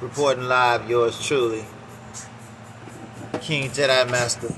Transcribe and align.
Reporting 0.00 0.44
live, 0.44 0.88
yours 0.88 1.20
truly, 1.24 1.64
King 3.40 3.70
Jedi 3.70 4.10
Master. 4.10 4.54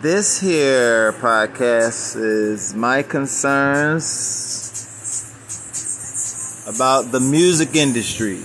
This 0.00 0.40
here 0.40 1.12
podcast 1.14 2.16
is 2.16 2.74
my 2.74 3.02
concerns 3.02 4.04
about 6.68 7.10
the 7.12 7.20
music 7.20 7.74
industry. 7.74 8.40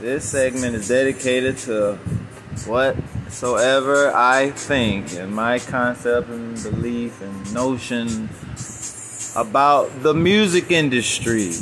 This 0.00 0.24
segment 0.28 0.74
is 0.76 0.88
dedicated 0.88 1.58
to 1.58 1.98
whatsoever 2.66 4.12
I 4.14 4.50
think 4.50 5.12
and 5.14 5.34
my 5.34 5.58
concept 5.58 6.28
and 6.30 6.62
belief 6.62 7.20
and 7.20 7.54
notion 7.54 8.28
about 9.38 10.02
the 10.02 10.12
music 10.12 10.72
industry. 10.72 11.52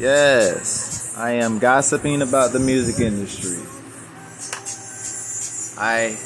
Yes, 0.00 1.14
I 1.18 1.32
am 1.32 1.58
gossiping 1.58 2.22
about 2.22 2.52
the 2.52 2.58
music 2.58 3.04
industry. 3.04 3.58
I 5.78 6.16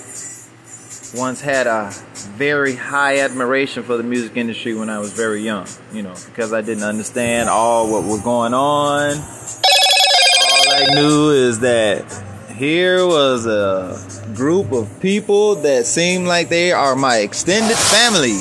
once 1.19 1.41
had 1.41 1.66
a 1.66 1.91
very 2.37 2.77
high 2.77 3.19
admiration 3.19 3.83
for 3.83 3.96
the 3.96 4.05
music 4.05 4.37
industry 4.37 4.74
when 4.74 4.88
I 4.88 5.01
was 5.01 5.12
very 5.12 5.43
young, 5.43 5.66
you 5.93 6.02
know, 6.02 6.15
because 6.27 6.52
I 6.52 6.60
didn't 6.60 6.84
understand 6.84 7.48
all 7.48 7.91
what 7.91 8.05
was 8.05 8.21
going 8.23 8.55
on. 8.55 9.16
All 9.16 10.73
I 10.73 10.87
knew 10.95 11.30
is 11.30 11.59
that 11.60 12.05
here 12.55 13.05
was 13.05 13.45
a 13.46 13.98
group 14.34 14.71
of 14.71 15.01
people 15.01 15.57
that 15.57 15.84
seemed 15.84 16.29
like 16.29 16.48
they 16.48 16.71
are 16.71 16.95
my 16.95 17.19
extended 17.19 17.77
family. 17.77 18.38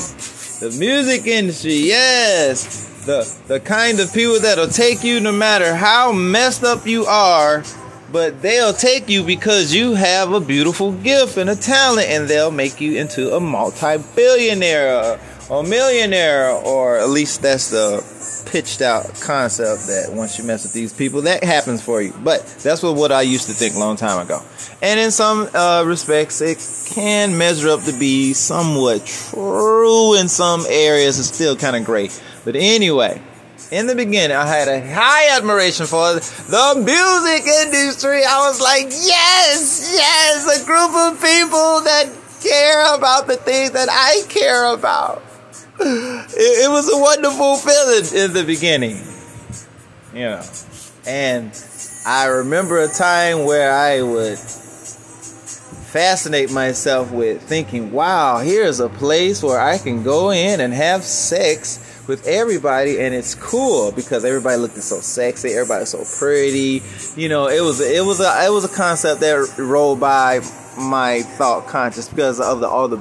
The 0.62 0.70
music 0.78 1.26
industry, 1.26 1.74
yes. 1.74 3.04
The 3.04 3.28
the 3.48 3.58
kind 3.58 3.98
of 3.98 4.14
people 4.14 4.38
that'll 4.38 4.68
take 4.68 5.02
you 5.02 5.18
no 5.18 5.32
matter 5.32 5.74
how 5.74 6.12
messed 6.12 6.62
up 6.62 6.86
you 6.86 7.04
are 7.04 7.64
but 8.12 8.42
they'll 8.42 8.72
take 8.72 9.08
you 9.08 9.24
because 9.24 9.74
you 9.74 9.94
have 9.94 10.32
a 10.32 10.38
beautiful 10.38 10.92
gift 10.92 11.36
and 11.36 11.50
a 11.50 11.56
talent 11.56 12.08
and 12.08 12.28
they'll 12.28 12.52
make 12.52 12.80
you 12.80 12.96
into 12.96 13.34
a 13.34 13.40
multi-billionaire 13.40 15.18
or 15.50 15.64
millionaire 15.64 16.50
or 16.50 16.96
at 16.98 17.08
least 17.08 17.42
that's 17.42 17.70
the 17.70 18.04
pitched 18.46 18.82
out 18.82 19.04
concept 19.20 19.86
that 19.86 20.08
once 20.12 20.38
you 20.38 20.44
mess 20.44 20.64
with 20.64 20.72
these 20.72 20.92
people 20.92 21.22
that 21.22 21.42
happens 21.44 21.82
for 21.82 22.02
you 22.02 22.12
but 22.22 22.44
that's 22.62 22.82
what, 22.82 22.94
what 22.94 23.12
i 23.12 23.22
used 23.22 23.46
to 23.46 23.52
think 23.52 23.74
a 23.74 23.78
long 23.78 23.96
time 23.96 24.24
ago 24.24 24.40
and 24.80 24.98
in 24.98 25.10
some 25.10 25.48
uh, 25.54 25.82
respects 25.86 26.40
it 26.40 26.58
can 26.94 27.36
measure 27.38 27.68
up 27.68 27.82
to 27.82 27.92
be 27.98 28.32
somewhat 28.32 29.04
true 29.06 30.18
in 30.18 30.28
some 30.28 30.64
areas 30.68 31.18
it's 31.18 31.32
still 31.32 31.56
kind 31.56 31.76
of 31.76 31.84
great 31.84 32.22
but 32.44 32.56
anyway, 32.56 33.22
in 33.70 33.86
the 33.86 33.94
beginning, 33.94 34.36
I 34.36 34.46
had 34.46 34.68
a 34.68 34.80
high 34.80 35.36
admiration 35.36 35.86
for 35.86 36.14
the 36.14 36.74
music 36.76 37.46
industry. 37.46 38.22
I 38.24 38.48
was 38.48 38.60
like, 38.60 38.86
yes, 38.86 39.92
yes, 39.94 40.60
a 40.60 40.66
group 40.66 40.90
of 40.90 41.20
people 41.22 41.80
that 41.82 42.10
care 42.42 42.94
about 42.94 43.28
the 43.28 43.36
things 43.36 43.70
that 43.72 43.88
I 43.88 44.22
care 44.28 44.74
about. 44.74 45.22
It, 45.80 46.64
it 46.64 46.70
was 46.70 46.92
a 46.92 46.98
wonderful 46.98 47.56
feeling 47.56 48.24
in 48.24 48.32
the 48.32 48.44
beginning, 48.44 48.96
you 50.14 50.28
know. 50.28 50.42
And 51.06 51.50
I 52.06 52.26
remember 52.26 52.78
a 52.78 52.88
time 52.88 53.44
where 53.44 53.72
I 53.72 54.02
would 54.02 54.38
fascinate 55.92 56.50
myself 56.50 57.10
with 57.12 57.42
thinking, 57.42 57.92
wow, 57.92 58.38
here's 58.38 58.80
a 58.80 58.88
place 58.88 59.42
where 59.42 59.60
I 59.60 59.78
can 59.78 60.02
go 60.02 60.30
in 60.30 60.60
and 60.60 60.72
have 60.72 61.02
sex 61.02 62.04
with 62.08 62.26
everybody, 62.26 62.98
and 62.98 63.14
it's 63.14 63.34
cool 63.34 63.92
because 63.92 64.24
everybody 64.24 64.56
looked 64.56 64.76
so 64.76 65.00
sexy, 65.00 65.50
everybody 65.50 65.84
so 65.84 66.04
pretty. 66.18 66.82
You 67.14 67.28
know, 67.28 67.48
it 67.48 67.60
was 67.60 67.80
it 67.80 68.04
was 68.04 68.20
a 68.20 68.46
it 68.46 68.50
was 68.50 68.64
a 68.64 68.74
concept 68.74 69.20
that 69.20 69.54
rolled 69.58 70.00
by 70.00 70.40
my 70.78 71.22
thought 71.22 71.66
conscious 71.66 72.08
because 72.08 72.40
of 72.40 72.60
the, 72.60 72.68
all 72.68 72.88
the 72.88 72.96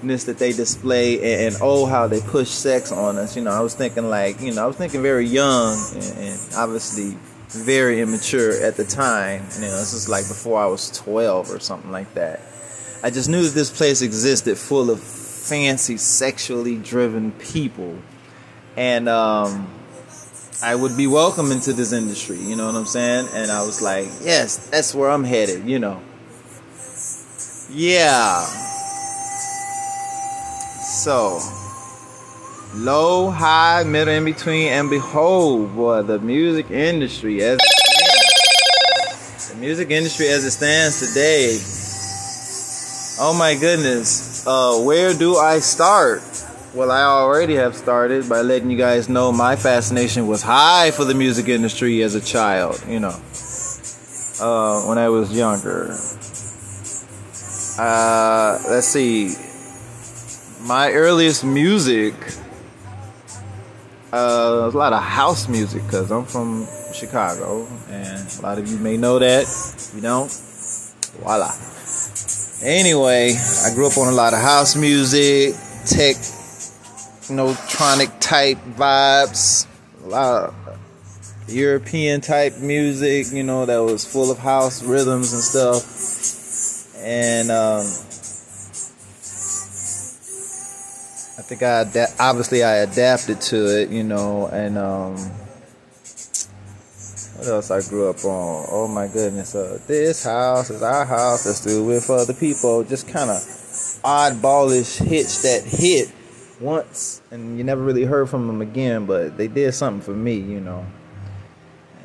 beautifulness 0.00 0.24
that 0.24 0.38
they 0.38 0.52
display 0.52 1.16
and, 1.18 1.54
and, 1.54 1.62
oh 1.62 1.86
how 1.86 2.06
they 2.06 2.20
push 2.20 2.48
sex 2.48 2.92
on 2.92 3.16
us. 3.18 3.36
You 3.36 3.42
know, 3.42 3.50
I 3.50 3.60
was 3.60 3.74
thinking 3.74 4.08
like 4.08 4.40
you 4.40 4.52
know 4.52 4.64
I 4.64 4.66
was 4.66 4.76
thinking 4.76 5.02
very 5.02 5.26
young 5.26 5.78
and, 5.94 6.18
and 6.18 6.40
obviously 6.56 7.16
very 7.48 8.00
immature 8.00 8.62
at 8.62 8.76
the 8.76 8.84
time. 8.84 9.44
You 9.54 9.62
know, 9.62 9.78
this 9.78 9.92
is 9.92 10.08
like 10.08 10.26
before 10.28 10.60
I 10.60 10.66
was 10.66 10.90
twelve 10.90 11.50
or 11.50 11.60
something 11.60 11.90
like 11.90 12.14
that. 12.14 12.40
I 13.02 13.10
just 13.10 13.28
knew 13.28 13.42
that 13.42 13.54
this 13.54 13.70
place 13.70 14.02
existed 14.02 14.58
full 14.58 14.90
of 14.90 15.00
fancy, 15.00 15.96
sexually 15.96 16.76
driven 16.76 17.32
people. 17.32 17.96
And 18.76 19.08
um, 19.08 19.68
I 20.62 20.74
would 20.74 20.96
be 20.96 21.06
welcome 21.06 21.50
into 21.50 21.72
this 21.72 21.92
industry, 21.92 22.38
you 22.38 22.56
know 22.56 22.66
what 22.66 22.74
I'm 22.74 22.86
saying? 22.86 23.28
And 23.32 23.50
I 23.50 23.62
was 23.62 23.80
like, 23.80 24.06
yes, 24.20 24.68
that's 24.68 24.94
where 24.94 25.10
I'm 25.10 25.24
headed, 25.24 25.66
you 25.66 25.78
know. 25.78 26.02
Yeah. 27.70 28.69
So, 31.00 31.40
low, 32.74 33.30
high, 33.30 33.84
middle, 33.84 34.12
in 34.12 34.26
between, 34.26 34.68
and 34.68 34.90
behold, 34.90 35.74
boy, 35.74 36.02
the 36.02 36.18
music 36.18 36.70
industry 36.70 37.42
as 37.42 37.58
the 39.48 39.56
music 39.56 39.90
industry 39.90 40.28
as 40.28 40.44
it 40.44 40.50
stands 40.50 41.08
today. 41.08 41.56
Oh 43.18 43.32
my 43.32 43.54
goodness 43.54 44.46
uh, 44.46 44.78
where 44.82 45.14
do 45.14 45.36
I 45.36 45.60
start? 45.60 46.20
Well, 46.74 46.90
I 46.90 47.02
already 47.02 47.54
have 47.54 47.74
started 47.74 48.28
by 48.28 48.42
letting 48.42 48.70
you 48.70 48.76
guys 48.76 49.08
know 49.08 49.32
my 49.32 49.56
fascination 49.56 50.26
was 50.26 50.42
high 50.42 50.90
for 50.90 51.06
the 51.06 51.14
music 51.14 51.48
industry 51.48 52.02
as 52.02 52.14
a 52.14 52.20
child, 52.20 52.84
you 52.86 53.00
know, 53.00 53.18
uh, 54.38 54.82
when 54.82 54.98
I 54.98 55.08
was 55.08 55.32
younger. 55.34 55.96
Uh, 57.78 58.58
let's 58.68 58.86
see. 58.86 59.49
My 60.62 60.92
earliest 60.92 61.42
music, 61.42 62.14
uh, 64.12 64.70
a 64.72 64.76
lot 64.76 64.92
of 64.92 65.02
house 65.02 65.48
music 65.48 65.82
because 65.84 66.10
I'm 66.10 66.26
from 66.26 66.66
Chicago, 66.92 67.66
and 67.88 68.38
a 68.38 68.42
lot 68.42 68.58
of 68.58 68.68
you 68.68 68.78
may 68.78 68.98
know 68.98 69.18
that. 69.18 69.44
If 69.44 69.92
you 69.94 70.02
don't, 70.02 70.30
voila. 71.18 71.50
Anyway, 72.62 73.34
I 73.64 73.74
grew 73.74 73.86
up 73.86 73.96
on 73.96 74.12
a 74.12 74.16
lot 74.16 74.34
of 74.34 74.40
house 74.40 74.76
music, 74.76 75.54
tech, 75.86 76.16
know, 77.34 77.52
tronic 77.70 78.20
type 78.20 78.58
vibes, 78.76 79.66
a 80.04 80.08
lot 80.08 80.54
of 80.66 81.48
European 81.48 82.20
type 82.20 82.58
music, 82.58 83.32
you 83.32 83.42
know, 83.42 83.64
that 83.64 83.78
was 83.78 84.04
full 84.04 84.30
of 84.30 84.38
house 84.38 84.82
rhythms 84.82 85.32
and 85.32 85.42
stuff. 85.42 86.96
And 87.02 87.50
um, 87.50 87.86
think 91.50 91.64
I 91.64 91.80
ad- 91.80 92.14
obviously 92.20 92.62
I 92.62 92.76
adapted 92.76 93.40
to 93.40 93.80
it, 93.80 93.90
you 93.90 94.04
know, 94.04 94.46
and 94.46 94.78
um, 94.78 95.16
what 97.36 97.48
else 97.48 97.72
I 97.72 97.80
grew 97.82 98.08
up 98.08 98.24
on? 98.24 98.66
Oh 98.70 98.86
my 98.86 99.08
goodness. 99.08 99.56
Uh, 99.56 99.80
this 99.88 100.22
house 100.22 100.70
is 100.70 100.80
our 100.80 101.04
house. 101.04 101.46
Let's 101.46 101.64
do 101.64 101.90
it 101.90 102.02
for 102.04 102.24
the 102.24 102.34
people. 102.34 102.84
Just 102.84 103.08
kind 103.08 103.30
of 103.30 103.38
oddballish 104.04 105.04
hits 105.04 105.42
that 105.42 105.64
hit 105.64 106.12
once 106.60 107.20
and 107.32 107.58
you 107.58 107.64
never 107.64 107.82
really 107.82 108.04
heard 108.04 108.30
from 108.30 108.46
them 108.46 108.62
again, 108.62 109.06
but 109.06 109.36
they 109.36 109.48
did 109.48 109.74
something 109.74 110.02
for 110.02 110.14
me, 110.14 110.34
you 110.34 110.60
know. 110.60 110.86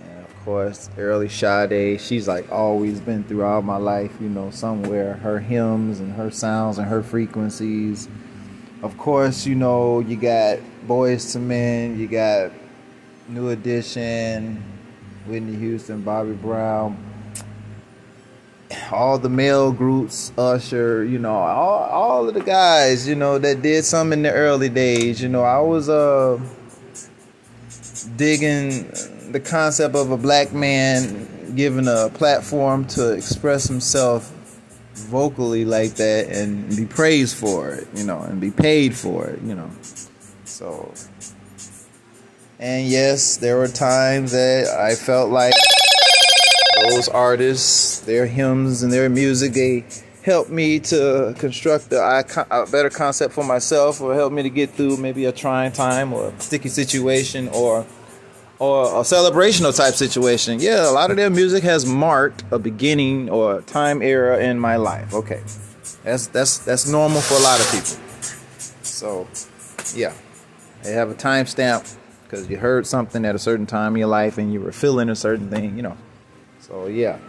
And 0.05 0.25
of 0.25 0.35
course, 0.43 0.89
early 0.97 1.29
Sade, 1.29 2.01
she's 2.01 2.27
like 2.27 2.51
always 2.51 2.99
been 2.99 3.23
throughout 3.23 3.63
my 3.63 3.77
life, 3.77 4.11
you 4.19 4.29
know, 4.29 4.49
somewhere. 4.49 5.13
Her 5.13 5.37
hymns 5.37 5.99
and 5.99 6.13
her 6.13 6.31
sounds 6.31 6.79
and 6.79 6.87
her 6.87 7.03
frequencies. 7.03 8.07
Of 8.85 8.99
course, 8.99 9.47
you 9.47 9.55
know, 9.55 9.99
you 9.99 10.15
got 10.15 10.59
Boyz 10.87 11.35
II 11.35 11.41
Men, 11.41 11.99
you 11.99 12.07
got 12.07 12.51
New 13.27 13.49
Edition, 13.49 14.63
Whitney 15.25 15.55
Houston, 15.55 16.03
Bobby 16.03 16.33
Brown, 16.33 16.95
all 18.91 19.17
the 19.17 19.27
male 19.27 19.71
groups, 19.71 20.31
Usher, 20.37 21.03
you 21.03 21.17
know, 21.17 21.33
all, 21.33 21.83
all 21.85 22.29
of 22.29 22.35
the 22.35 22.41
guys, 22.41 23.07
you 23.07 23.15
know, 23.15 23.39
that 23.39 23.63
did 23.63 23.85
some 23.85 24.13
in 24.13 24.21
the 24.21 24.31
early 24.31 24.69
days. 24.69 25.19
You 25.19 25.29
know, 25.29 25.41
I 25.41 25.61
was 25.61 25.89
uh, 25.89 26.39
digging 28.17 28.91
the 29.31 29.39
concept 29.39 29.95
of 29.95 30.11
a 30.11 30.17
black 30.17 30.53
man 30.53 31.55
given 31.55 31.87
a 31.87 32.09
platform 32.09 32.85
to 32.89 33.13
express 33.13 33.67
himself 33.67 34.31
vocally 35.05 35.65
like 35.65 35.95
that 35.95 36.27
and 36.27 36.75
be 36.75 36.85
praised 36.85 37.37
for 37.37 37.71
it, 37.71 37.87
you 37.95 38.03
know, 38.03 38.21
and 38.21 38.41
be 38.41 38.51
paid 38.51 38.95
for 38.95 39.27
it, 39.27 39.41
you 39.41 39.55
know. 39.55 39.69
So 40.43 40.93
and 42.59 42.87
yes, 42.87 43.37
there 43.37 43.57
were 43.57 43.67
times 43.67 44.31
that 44.31 44.67
I 44.67 44.95
felt 44.95 45.29
like 45.29 45.53
those 46.83 47.09
artists, 47.09 47.99
their 48.01 48.25
hymns 48.25 48.81
and 48.81 48.91
their 48.91 49.09
music, 49.09 49.53
they 49.53 49.85
helped 50.23 50.49
me 50.49 50.79
to 50.79 51.35
construct 51.37 51.91
a, 51.91 52.45
a, 52.49 52.65
better 52.71 52.89
concept 52.89 53.33
for 53.33 53.43
myself 53.43 54.01
or 54.01 54.15
helped 54.15 54.33
me 54.33 54.41
to 54.41 54.49
get 54.49 54.71
through 54.71 54.97
maybe 54.97 55.25
a 55.25 55.31
trying 55.31 55.71
time 55.71 56.13
or 56.13 56.29
a 56.29 56.39
sticky 56.39 56.69
situation 56.69 57.47
or 57.49 57.85
or 58.59 59.01
a 59.01 59.03
celebrational 59.03 59.73
type 59.73 59.93
situation. 59.95 60.59
Yeah, 60.59 60.89
a 60.89 60.91
lot 60.91 61.11
of 61.11 61.17
their 61.17 61.29
music 61.29 61.63
has 61.63 61.85
marked 61.85 62.43
a 62.51 62.59
beginning 62.59 63.29
or 63.29 63.59
a 63.59 63.61
time 63.61 64.01
era 64.01 64.39
in 64.39 64.59
my 64.59 64.75
life. 64.77 65.13
Okay. 65.13 65.41
That's 66.03 66.27
that's 66.27 66.59
that's 66.59 66.87
normal 66.89 67.21
for 67.21 67.35
a 67.35 67.39
lot 67.39 67.59
of 67.59 67.71
people. 67.71 68.03
So, 68.83 69.27
yeah. 69.95 70.13
They 70.83 70.93
have 70.93 71.09
a 71.09 71.15
timestamp 71.15 71.95
because 72.23 72.49
you 72.49 72.57
heard 72.57 72.85
something 72.85 73.25
at 73.25 73.35
a 73.35 73.39
certain 73.39 73.65
time 73.65 73.95
in 73.95 73.99
your 73.99 74.07
life 74.07 74.37
and 74.37 74.53
you 74.53 74.61
were 74.61 74.71
feeling 74.71 75.09
a 75.09 75.15
certain 75.15 75.49
thing, 75.49 75.75
you 75.75 75.81
know. 75.81 75.97
So, 76.59 76.87
yeah. 76.87 77.19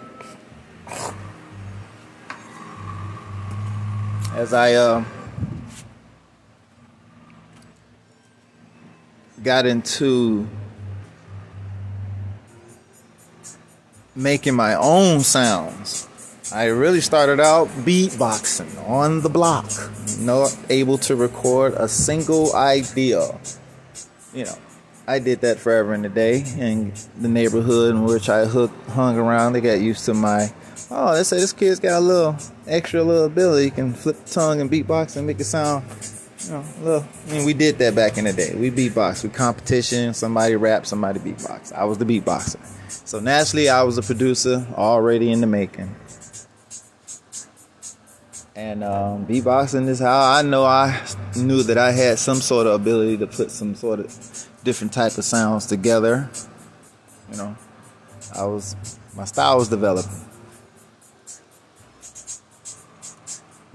as 4.37 4.53
I 4.53 4.75
uh, 4.75 5.03
got 9.43 9.65
into 9.65 10.47
making 14.17 14.55
my 14.55 14.75
own 14.75 15.21
sounds. 15.21 16.09
I 16.53 16.67
really 16.67 17.01
started 17.01 17.41
out 17.41 17.69
beatboxing 17.69 18.89
on 18.89 19.21
the 19.21 19.29
block, 19.29 19.71
not 20.21 20.57
able 20.71 20.99
to 20.99 21.17
record 21.17 21.75
a 21.75 21.89
single 21.89 22.55
idea. 22.55 23.39
You 24.33 24.45
know, 24.45 24.55
I 25.07 25.19
did 25.19 25.41
that 25.43 25.59
forever 25.59 25.93
in 25.95 26.03
the 26.03 26.09
day 26.09 26.45
in 26.57 26.93
the 27.19 27.29
neighborhood 27.29 27.95
in 27.95 28.05
which 28.05 28.29
I 28.29 28.47
hook, 28.47 28.71
hung 28.89 29.19
around. 29.19 29.53
They 29.53 29.61
got 29.61 29.81
used 29.81 30.05
to 30.07 30.15
my 30.15 30.53
oh, 30.91 31.15
they 31.15 31.23
say 31.25 31.39
this 31.39 31.53
kid's 31.53 31.81
got 31.81 31.99
a 31.99 32.01
little 32.01 32.37
extra 32.67 33.03
little 33.03 33.25
ability. 33.25 33.65
He 33.65 33.71
can 33.71 33.93
flip 33.93 34.17
the 34.25 34.31
tongue 34.31 34.61
and 34.61 34.71
beatbox 34.71 35.17
and 35.17 35.27
make 35.27 35.41
it 35.41 35.45
sound, 35.45 35.85
you 36.47 36.53
know, 36.53 36.65
little. 36.81 37.09
I 37.29 37.33
mean, 37.33 37.45
we 37.45 37.55
did 37.55 37.79
that 37.79 37.95
back 37.95 38.19
in 38.19 38.25
the 38.25 38.33
day. 38.33 38.55
We 38.55 38.71
beatbox, 38.71 39.25
we 39.25 39.31
competition. 39.31 40.15
Somebody 40.15 40.57
rap, 40.57 40.87
somebody 40.87 41.21
beatbox. 41.21 41.73
I 41.73 41.85
was 41.85 41.99
the 41.99 42.05
beatboxer. 42.05 42.61
So 43.07 43.21
naturally, 43.21 43.69
I 43.69 43.83
was 43.83 43.99
a 43.99 44.03
producer 44.03 44.67
already 44.75 45.33
in 45.33 45.41
the 45.41 45.47
making. 45.47 45.95
And 48.55 48.83
um, 48.83 49.27
beatboxing 49.27 49.87
is 49.89 49.99
how 49.99 50.33
I 50.33 50.43
know 50.43 50.65
I 50.65 51.03
knew 51.37 51.63
that 51.65 51.77
I 51.77 51.93
had 51.93 52.19
some 52.19 52.37
sort 52.37 52.67
of 52.67 52.81
ability 52.81 53.19
to 53.19 53.27
put 53.27 53.51
some 53.51 53.75
sort 53.75 54.01
of 54.01 54.49
different 54.65 54.93
type 54.93 55.19
of 55.19 55.25
sounds 55.25 55.67
together. 55.67 56.31
You 57.31 57.39
know, 57.39 57.57
I 58.35 58.45
was 58.45 58.77
my 59.15 59.25
style 59.25 59.59
was 59.59 59.69
developing. 59.69 60.26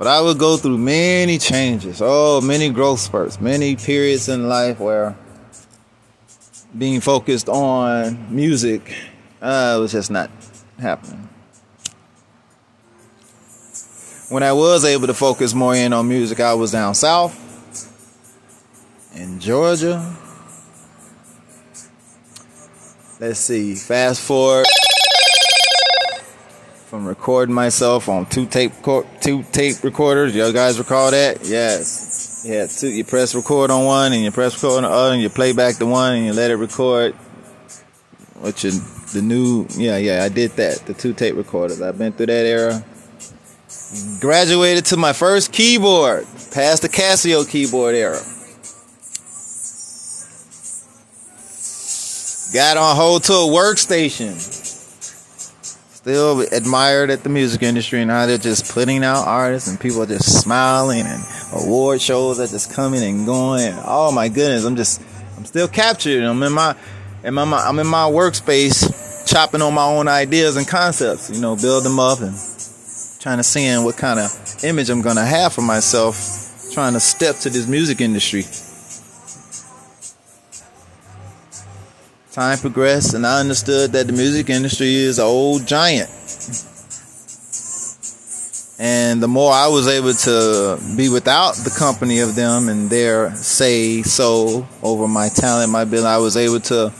But 0.01 0.07
I 0.07 0.19
would 0.19 0.39
go 0.39 0.57
through 0.57 0.79
many 0.79 1.37
changes, 1.37 2.01
oh, 2.03 2.41
many 2.41 2.71
growth 2.71 3.01
spurts, 3.01 3.39
many 3.39 3.75
periods 3.75 4.29
in 4.29 4.49
life 4.49 4.79
where 4.79 5.15
being 6.75 7.01
focused 7.01 7.47
on 7.47 8.35
music 8.35 8.95
uh, 9.39 9.77
was 9.79 9.91
just 9.91 10.09
not 10.09 10.31
happening. 10.79 11.29
When 14.29 14.41
I 14.41 14.53
was 14.53 14.85
able 14.85 15.05
to 15.05 15.13
focus 15.13 15.53
more 15.53 15.75
in 15.75 15.93
on 15.93 16.09
music, 16.09 16.39
I 16.39 16.55
was 16.55 16.71
down 16.71 16.95
south 16.95 17.37
in 19.13 19.39
Georgia. 19.39 20.17
Let's 23.19 23.39
see, 23.39 23.75
fast 23.75 24.21
forward 24.21 24.65
from 26.91 27.07
recording 27.07 27.55
myself 27.55 28.09
on 28.09 28.25
two 28.25 28.45
tape 28.45 28.73
two 29.21 29.43
tape 29.43 29.81
recorders. 29.81 30.35
You 30.35 30.51
guys 30.51 30.77
recall 30.77 31.11
that? 31.11 31.39
Yes. 31.41 32.43
Yeah, 32.45 32.67
two. 32.67 32.89
You 32.89 33.05
press 33.05 33.33
record 33.33 33.71
on 33.71 33.85
one, 33.85 34.11
and 34.11 34.21
you 34.21 34.29
press 34.29 34.61
record 34.61 34.83
on 34.83 34.83
the 34.83 34.89
other, 34.89 35.13
and 35.13 35.21
you 35.21 35.29
play 35.29 35.53
back 35.53 35.77
the 35.77 35.85
one, 35.85 36.15
and 36.15 36.25
you 36.25 36.33
let 36.33 36.51
it 36.51 36.57
record. 36.57 37.13
Which 38.41 38.65
is 38.65 39.13
the 39.13 39.21
new? 39.21 39.67
Yeah, 39.77 39.95
yeah. 39.95 40.21
I 40.21 40.27
did 40.27 40.51
that. 40.57 40.79
The 40.85 40.93
two 40.93 41.13
tape 41.13 41.37
recorders. 41.37 41.81
I've 41.81 41.97
been 41.97 42.11
through 42.11 42.25
that 42.25 42.45
era. 42.45 42.83
Graduated 44.19 44.83
to 44.87 44.97
my 44.97 45.13
first 45.13 45.53
keyboard. 45.53 46.25
Past 46.51 46.81
the 46.81 46.89
Casio 46.89 47.49
keyboard 47.49 47.95
era. 47.95 48.19
Got 52.53 52.75
on 52.75 52.97
hold 52.97 53.23
to 53.23 53.31
a 53.31 53.47
workstation 53.47 54.60
still 56.01 56.41
admired 56.51 57.11
at 57.11 57.21
the 57.21 57.29
music 57.29 57.61
industry 57.61 58.01
and 58.01 58.09
how 58.09 58.25
they're 58.25 58.39
just 58.39 58.73
putting 58.73 59.03
out 59.03 59.27
artists 59.27 59.69
and 59.69 59.79
people 59.79 60.01
are 60.01 60.07
just 60.07 60.41
smiling 60.41 61.05
and 61.05 61.23
award 61.53 62.01
shows 62.01 62.39
are 62.39 62.47
just 62.47 62.73
coming 62.73 63.03
and 63.03 63.27
going. 63.27 63.71
Oh 63.85 64.11
my 64.11 64.27
goodness, 64.27 64.65
I'm 64.65 64.75
just 64.75 64.99
I'm 65.37 65.45
still 65.45 65.67
captured. 65.67 66.23
I'm 66.23 66.41
in 66.41 66.53
my 66.53 66.75
in 67.23 67.35
my 67.35 67.43
I'm 67.43 67.77
in 67.77 67.85
my 67.85 68.09
workspace 68.09 69.29
chopping 69.31 69.61
on 69.61 69.75
my 69.75 69.85
own 69.85 70.07
ideas 70.07 70.57
and 70.57 70.67
concepts, 70.67 71.29
you 71.29 71.39
know, 71.39 71.55
build 71.55 71.83
them 71.83 71.99
up 71.99 72.19
and 72.19 72.33
trying 73.19 73.37
to 73.37 73.43
see 73.43 73.71
what 73.77 73.95
kind 73.95 74.19
of 74.19 74.63
image 74.63 74.89
I'm 74.89 75.03
gonna 75.03 75.23
have 75.23 75.53
for 75.53 75.61
myself 75.61 76.17
trying 76.73 76.93
to 76.93 76.99
step 76.99 77.35
to 77.35 77.49
this 77.51 77.67
music 77.67 78.01
industry. 78.01 78.43
Time 82.31 82.57
progressed 82.57 83.13
and 83.13 83.27
I 83.27 83.41
understood 83.41 83.91
that 83.91 84.07
the 84.07 84.13
music 84.13 84.49
industry 84.49 84.95
is 84.95 85.19
an 85.19 85.25
old 85.25 85.67
giant. 85.67 86.09
And 88.79 89.21
the 89.21 89.27
more 89.27 89.51
I 89.51 89.67
was 89.67 89.87
able 89.87 90.13
to 90.13 90.79
be 90.97 91.09
without 91.09 91.55
the 91.55 91.75
company 91.77 92.19
of 92.21 92.35
them 92.35 92.69
and 92.69 92.89
their 92.89 93.35
say 93.35 94.01
so 94.01 94.67
over 94.81 95.07
my 95.07 95.27
talent, 95.27 95.71
my 95.71 95.81
ability, 95.81 96.07
I 96.07 96.17
was 96.17 96.37
able 96.37 96.61
to 96.61 96.91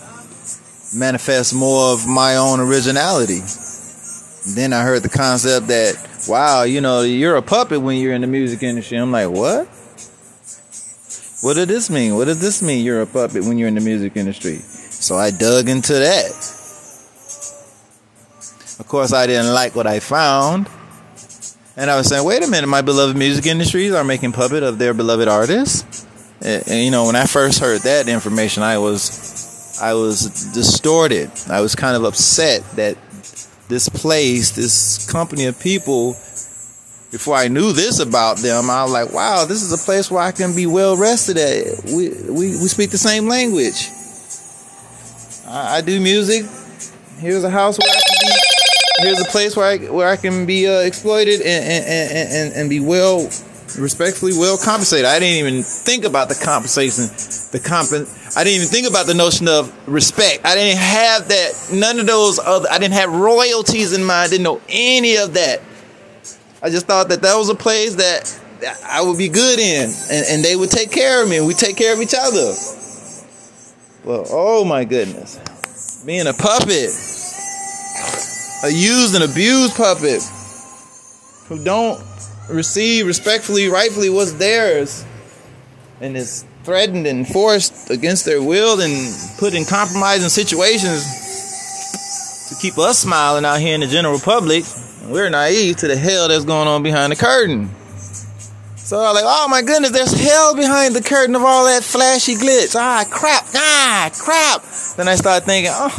manifest 0.93 1.55
more 1.55 1.93
of 1.93 2.05
my 2.05 2.35
own 2.35 2.59
originality. 2.59 3.39
And 3.39 4.55
then 4.55 4.73
I 4.73 4.83
heard 4.83 5.01
the 5.01 5.09
concept 5.09 5.67
that, 5.67 5.95
wow, 6.27 6.63
you 6.63 6.81
know, 6.81 7.01
you're 7.01 7.37
a 7.37 7.41
puppet 7.41 7.81
when 7.81 7.97
you're 7.97 8.13
in 8.13 8.21
the 8.21 8.27
music 8.27 8.61
industry. 8.61 8.97
I'm 8.97 9.11
like, 9.11 9.29
what? 9.29 9.65
What 11.41 11.55
does 11.55 11.67
this 11.67 11.89
mean? 11.89 12.15
What 12.15 12.25
does 12.25 12.41
this 12.41 12.61
mean? 12.61 12.85
You're 12.85 13.01
a 13.01 13.07
puppet 13.07 13.43
when 13.45 13.57
you're 13.57 13.69
in 13.69 13.75
the 13.75 13.81
music 13.81 14.15
industry. 14.15 14.59
So 15.01 15.15
I 15.15 15.31
dug 15.31 15.67
into 15.67 15.93
that. 15.93 16.29
Of 18.79 18.85
course, 18.87 19.13
I 19.13 19.25
didn't 19.25 19.51
like 19.51 19.75
what 19.75 19.87
I 19.87 19.99
found. 19.99 20.69
And 21.75 21.89
I 21.89 21.97
was 21.97 22.07
saying, 22.07 22.23
wait 22.23 22.43
a 22.43 22.47
minute, 22.47 22.67
my 22.67 22.81
beloved 22.81 23.17
music 23.17 23.47
industries 23.47 23.93
are 23.93 24.03
making 24.03 24.31
puppet 24.31 24.61
of 24.61 24.77
their 24.77 24.93
beloved 24.93 25.27
artists. 25.27 26.05
And, 26.43 26.85
you 26.85 26.91
know, 26.91 27.05
when 27.05 27.15
I 27.15 27.25
first 27.25 27.59
heard 27.59 27.81
that 27.81 28.07
information, 28.07 28.61
I 28.61 28.77
was, 28.77 29.79
I 29.81 29.95
was 29.95 30.51
distorted. 30.53 31.31
I 31.49 31.61
was 31.61 31.73
kind 31.73 31.95
of 31.95 32.03
upset 32.03 32.61
that 32.75 32.95
this 33.69 33.89
place, 33.89 34.51
this 34.51 35.11
company 35.11 35.45
of 35.45 35.59
people, 35.59 36.11
before 37.11 37.35
I 37.35 37.47
knew 37.47 37.73
this 37.73 37.99
about 37.99 38.37
them, 38.37 38.69
I 38.69 38.83
was 38.83 38.91
like, 38.91 39.13
wow, 39.13 39.45
this 39.45 39.63
is 39.63 39.73
a 39.73 39.83
place 39.83 40.11
where 40.11 40.21
I 40.21 40.31
can 40.31 40.55
be 40.55 40.67
well 40.67 40.95
rested 40.95 41.37
at. 41.37 41.85
We, 41.85 42.09
we, 42.29 42.49
we 42.61 42.67
speak 42.67 42.91
the 42.91 42.99
same 42.99 43.27
language. 43.27 43.89
I, 45.51 45.77
I 45.77 45.81
do 45.81 45.99
music. 45.99 46.45
Here's 47.19 47.43
a 47.43 47.49
house 47.49 47.77
where 47.77 47.89
I 47.89 47.93
can 47.93 48.27
be. 48.27 49.07
Here's 49.07 49.21
a 49.21 49.25
place 49.25 49.55
where 49.57 49.65
I 49.65 49.77
where 49.91 50.07
I 50.07 50.15
can 50.15 50.45
be 50.45 50.67
uh, 50.67 50.79
exploited 50.79 51.41
and, 51.41 51.65
and, 51.65 52.31
and, 52.31 52.53
and 52.53 52.69
be 52.69 52.79
well, 52.79 53.23
respectfully 53.77 54.31
well 54.33 54.57
compensated. 54.57 55.05
I 55.05 55.19
didn't 55.19 55.45
even 55.45 55.63
think 55.63 56.05
about 56.05 56.29
the 56.29 56.35
compensation, 56.35 57.05
the 57.51 57.59
comp. 57.59 57.89
I 58.37 58.43
didn't 58.43 58.61
even 58.61 58.67
think 58.67 58.87
about 58.87 59.07
the 59.07 59.13
notion 59.13 59.47
of 59.47 59.73
respect. 59.87 60.45
I 60.45 60.55
didn't 60.55 60.77
have 60.79 61.27
that. 61.27 61.69
None 61.73 61.99
of 61.99 62.07
those 62.07 62.39
other. 62.39 62.67
I 62.71 62.77
didn't 62.79 62.93
have 62.93 63.11
royalties 63.11 63.93
in 63.93 64.05
mind. 64.05 64.27
I 64.27 64.29
didn't 64.29 64.43
know 64.43 64.61
any 64.69 65.17
of 65.17 65.33
that. 65.33 65.61
I 66.63 66.69
just 66.69 66.85
thought 66.85 67.09
that 67.09 67.23
that 67.23 67.35
was 67.35 67.49
a 67.49 67.55
place 67.55 67.95
that 67.95 68.39
I 68.85 69.01
would 69.01 69.17
be 69.17 69.27
good 69.27 69.59
in, 69.59 69.89
and, 70.11 70.25
and 70.29 70.45
they 70.45 70.55
would 70.55 70.69
take 70.69 70.91
care 70.91 71.23
of 71.23 71.29
me, 71.29 71.37
and 71.37 71.47
we 71.47 71.55
take 71.55 71.75
care 71.75 71.93
of 71.93 71.99
each 71.99 72.13
other. 72.17 72.53
Well, 74.03 74.25
oh 74.29 74.65
my 74.65 74.83
goodness. 74.83 75.37
Being 76.05 76.25
a 76.25 76.33
puppet. 76.33 76.89
A 78.63 78.69
used 78.69 79.13
and 79.13 79.23
abused 79.23 79.75
puppet. 79.75 80.23
Who 81.47 81.63
don't 81.63 82.01
receive 82.49 83.05
respectfully, 83.05 83.67
rightfully 83.67 84.09
what's 84.09 84.33
theirs. 84.33 85.05
And 85.99 86.17
is 86.17 86.45
threatened 86.63 87.05
and 87.05 87.27
forced 87.27 87.91
against 87.91 88.25
their 88.25 88.41
will 88.41 88.81
and 88.81 88.91
put 89.37 89.53
in 89.53 89.65
compromising 89.65 90.29
situations 90.29 91.19
to 92.49 92.55
keep 92.55 92.79
us 92.79 92.99
smiling 92.99 93.45
out 93.45 93.59
here 93.59 93.75
in 93.75 93.81
the 93.81 93.87
general 93.87 94.19
public. 94.19 94.63
We're 95.05 95.29
naive 95.29 95.77
to 95.77 95.87
the 95.87 95.95
hell 95.95 96.27
that's 96.27 96.45
going 96.45 96.67
on 96.67 96.81
behind 96.81 97.11
the 97.11 97.15
curtain. 97.17 97.69
So 98.91 98.99
I 98.99 99.13
was 99.13 99.23
like, 99.23 99.23
oh 99.25 99.47
my 99.47 99.61
goodness, 99.61 99.91
there's 99.91 100.11
hell 100.11 100.53
behind 100.53 100.93
the 100.93 101.01
curtain 101.01 101.33
of 101.33 101.43
all 101.43 101.63
that 101.63 101.81
flashy 101.81 102.35
glitz. 102.35 102.75
Ah, 102.75 103.05
crap, 103.09 103.45
ah, 103.55 104.11
crap. 104.11 104.63
Then 104.97 105.07
I 105.07 105.15
started 105.15 105.45
thinking, 105.45 105.71
oh, 105.73 105.95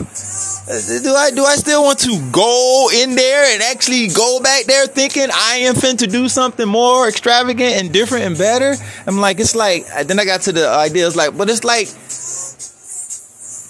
do 1.03 1.15
I 1.15 1.31
do 1.31 1.43
I 1.43 1.57
still 1.57 1.85
want 1.85 2.01
to 2.01 2.21
go 2.31 2.91
in 2.93 3.15
there 3.15 3.55
and 3.55 3.63
actually 3.63 4.09
go 4.09 4.41
back 4.43 4.67
there 4.67 4.87
thinking 4.87 5.29
I 5.33 5.65
am 5.65 5.75
fin 5.75 5.97
to 6.05 6.07
do 6.07 6.29
something 6.29 6.69
more 6.69 7.09
extravagant 7.09 7.81
and 7.81 7.95
different 7.95 8.27
and 8.27 8.37
better? 8.37 8.75
I'm 9.07 9.17
like, 9.17 9.41
it's 9.41 9.57
like 9.57 9.87
then 10.05 10.21
I 10.21 10.27
got 10.27 10.43
to 10.43 10.53
the 10.53 10.69
idea, 10.69 11.07
it's 11.07 11.17
like, 11.17 11.35
but 11.35 11.49
it's 11.49 11.65
like 11.65 11.89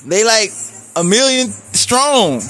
they 0.02 0.24
like 0.24 0.50
a 0.96 1.04
million 1.04 1.46
strong 1.46 2.40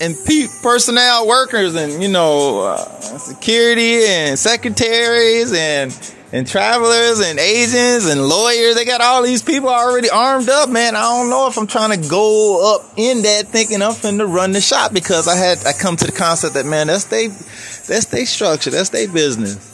and 0.00 0.16
personnel 0.62 1.28
workers 1.28 1.74
and 1.74 2.02
you 2.02 2.08
know 2.08 2.62
uh, 2.62 3.18
security 3.18 4.04
and 4.06 4.38
secretaries 4.38 5.52
and 5.52 6.14
and 6.32 6.46
travelers 6.46 7.20
and 7.20 7.38
agents 7.38 8.10
and 8.10 8.26
lawyers. 8.26 8.76
They 8.76 8.84
got 8.84 9.00
all 9.00 9.22
these 9.22 9.42
people 9.42 9.68
already 9.68 10.08
armed 10.08 10.48
up, 10.48 10.68
man. 10.70 10.94
I 10.96 11.02
don't 11.02 11.28
know 11.28 11.48
if 11.48 11.58
I'm 11.58 11.66
trying 11.66 12.00
to 12.00 12.08
go 12.08 12.74
up 12.76 12.92
in 12.96 13.22
that 13.22 13.48
thinking 13.48 13.82
I'm 13.82 13.92
finna 13.92 14.32
run 14.32 14.52
the 14.52 14.60
shop 14.60 14.92
because 14.92 15.28
I 15.28 15.36
had 15.36 15.58
I 15.66 15.72
come 15.72 15.96
to 15.96 16.06
the 16.06 16.12
concept 16.12 16.54
that 16.54 16.66
man, 16.66 16.86
that's 16.86 17.04
they 17.04 17.26
that's 17.28 18.06
they 18.06 18.24
structure, 18.24 18.70
that's 18.70 18.90
their 18.90 19.08
business. 19.08 19.68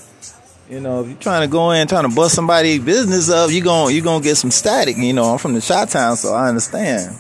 You 0.69 0.81
know, 0.81 1.03
if 1.03 1.09
you're 1.09 1.19
trying 1.19 1.43
to 1.43 1.49
go 1.49 1.71
in 1.71 1.87
trying 1.87 2.09
to 2.09 2.15
bust 2.15 2.35
somebody's 2.35 2.81
business 2.81 3.31
up, 3.31 3.51
you 3.51 3.63
going 3.63 3.95
you 3.95 4.03
gonna 4.03 4.25
get 4.25 4.37
some 4.37 4.51
static. 4.51 4.97
You 4.97 5.13
know, 5.13 5.25
I'm 5.25 5.39
from 5.39 5.55
the 5.55 5.61
shot 5.61 5.91
town, 5.91 6.17
so 6.17 6.35
I 6.35 6.49
understand 6.49 7.15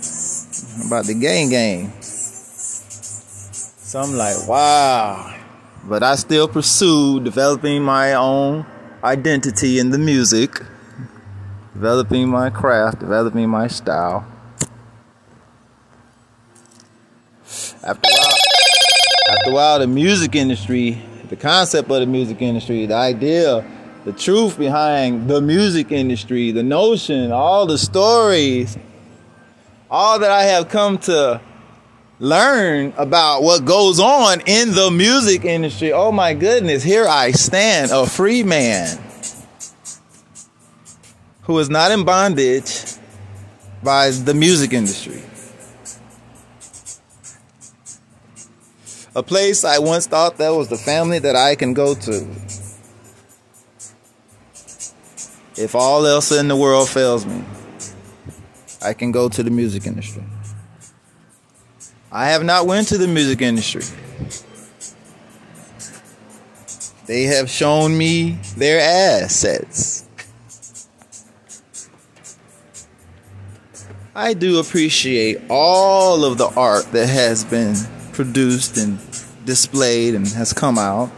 about 0.86 1.04
the 1.04 1.14
gang 1.14 1.50
gang. 1.50 1.92
So 3.86 4.00
I'm 4.00 4.16
like, 4.16 4.48
wow. 4.48 5.32
But 5.84 6.02
I 6.02 6.16
still 6.16 6.48
pursue 6.48 7.20
developing 7.20 7.84
my 7.84 8.14
own 8.14 8.66
identity 9.04 9.78
in 9.78 9.90
the 9.90 9.98
music, 9.98 10.60
developing 11.72 12.28
my 12.28 12.50
craft, 12.50 12.98
developing 12.98 13.48
my 13.48 13.68
style. 13.68 14.26
After 17.84 18.08
a 18.08 18.12
while, 18.12 18.36
after 19.30 19.50
a 19.50 19.54
while, 19.54 19.78
the 19.78 19.86
music 19.86 20.34
industry, 20.34 21.00
the 21.28 21.36
concept 21.36 21.88
of 21.88 22.00
the 22.00 22.06
music 22.06 22.42
industry, 22.42 22.86
the 22.86 22.94
idea, 22.96 23.64
the 24.04 24.12
truth 24.12 24.58
behind 24.58 25.30
the 25.30 25.40
music 25.40 25.92
industry, 25.92 26.50
the 26.50 26.64
notion, 26.64 27.30
all 27.30 27.66
the 27.66 27.78
stories, 27.78 28.76
all 29.88 30.18
that 30.18 30.32
I 30.32 30.42
have 30.42 30.68
come 30.70 30.98
to 31.06 31.40
learn 32.18 32.92
about 32.96 33.42
what 33.42 33.64
goes 33.64 34.00
on 34.00 34.40
in 34.46 34.72
the 34.72 34.90
music 34.90 35.44
industry. 35.44 35.92
Oh 35.92 36.12
my 36.12 36.34
goodness, 36.34 36.82
here 36.82 37.06
I 37.06 37.32
stand, 37.32 37.90
a 37.92 38.06
free 38.06 38.42
man 38.42 38.98
who 41.42 41.58
is 41.58 41.70
not 41.70 41.90
in 41.90 42.04
bondage 42.04 42.94
by 43.82 44.10
the 44.10 44.34
music 44.34 44.72
industry. 44.72 45.22
A 49.14 49.22
place 49.22 49.64
I 49.64 49.78
once 49.78 50.06
thought 50.06 50.36
that 50.38 50.50
was 50.50 50.68
the 50.68 50.76
family 50.76 51.18
that 51.20 51.36
I 51.36 51.54
can 51.54 51.72
go 51.72 51.94
to. 51.94 52.26
If 55.56 55.74
all 55.74 56.04
else 56.04 56.32
in 56.32 56.48
the 56.48 56.56
world 56.56 56.88
fails 56.88 57.24
me, 57.24 57.42
I 58.82 58.92
can 58.92 59.12
go 59.12 59.30
to 59.30 59.42
the 59.42 59.50
music 59.50 59.86
industry. 59.86 60.22
I 62.10 62.28
have 62.28 62.44
not 62.44 62.66
went 62.66 62.88
to 62.88 62.98
the 62.98 63.08
music 63.08 63.42
industry. 63.42 63.82
They 67.06 67.24
have 67.24 67.48
shown 67.48 67.96
me 67.96 68.38
their 68.56 68.80
assets. 68.80 70.04
I 74.14 74.32
do 74.34 74.58
appreciate 74.58 75.42
all 75.50 76.24
of 76.24 76.38
the 76.38 76.48
art 76.48 76.90
that 76.92 77.08
has 77.08 77.44
been 77.44 77.76
produced 78.12 78.78
and 78.78 78.98
displayed 79.44 80.14
and 80.14 80.26
has 80.28 80.52
come 80.52 80.78
out 80.78 81.10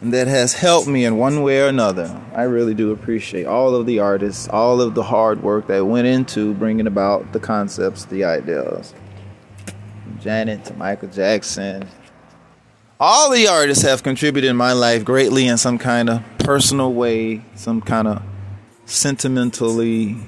and 0.00 0.12
that 0.12 0.26
has 0.26 0.54
helped 0.54 0.88
me 0.88 1.04
in 1.04 1.16
one 1.16 1.42
way 1.42 1.60
or 1.60 1.66
another. 1.66 2.20
I 2.34 2.42
really 2.42 2.74
do 2.74 2.90
appreciate 2.90 3.46
all 3.46 3.74
of 3.74 3.86
the 3.86 3.98
artists, 3.98 4.48
all 4.48 4.80
of 4.80 4.94
the 4.94 5.02
hard 5.02 5.42
work 5.42 5.66
that 5.66 5.84
went 5.84 6.06
into 6.06 6.54
bringing 6.54 6.86
about 6.86 7.32
the 7.32 7.40
concepts, 7.40 8.06
the 8.06 8.24
ideas. 8.24 8.94
Janet 10.20 10.64
to 10.66 10.74
Michael 10.74 11.08
Jackson. 11.08 11.88
All 12.98 13.30
the 13.30 13.48
artists 13.48 13.82
have 13.84 14.02
contributed 14.02 14.50
in 14.50 14.56
my 14.56 14.72
life 14.72 15.04
greatly 15.04 15.46
in 15.46 15.56
some 15.56 15.78
kind 15.78 16.10
of 16.10 16.22
personal 16.38 16.92
way, 16.92 17.42
some 17.54 17.80
kind 17.80 18.06
of 18.06 18.22
sentimentally 18.84 20.18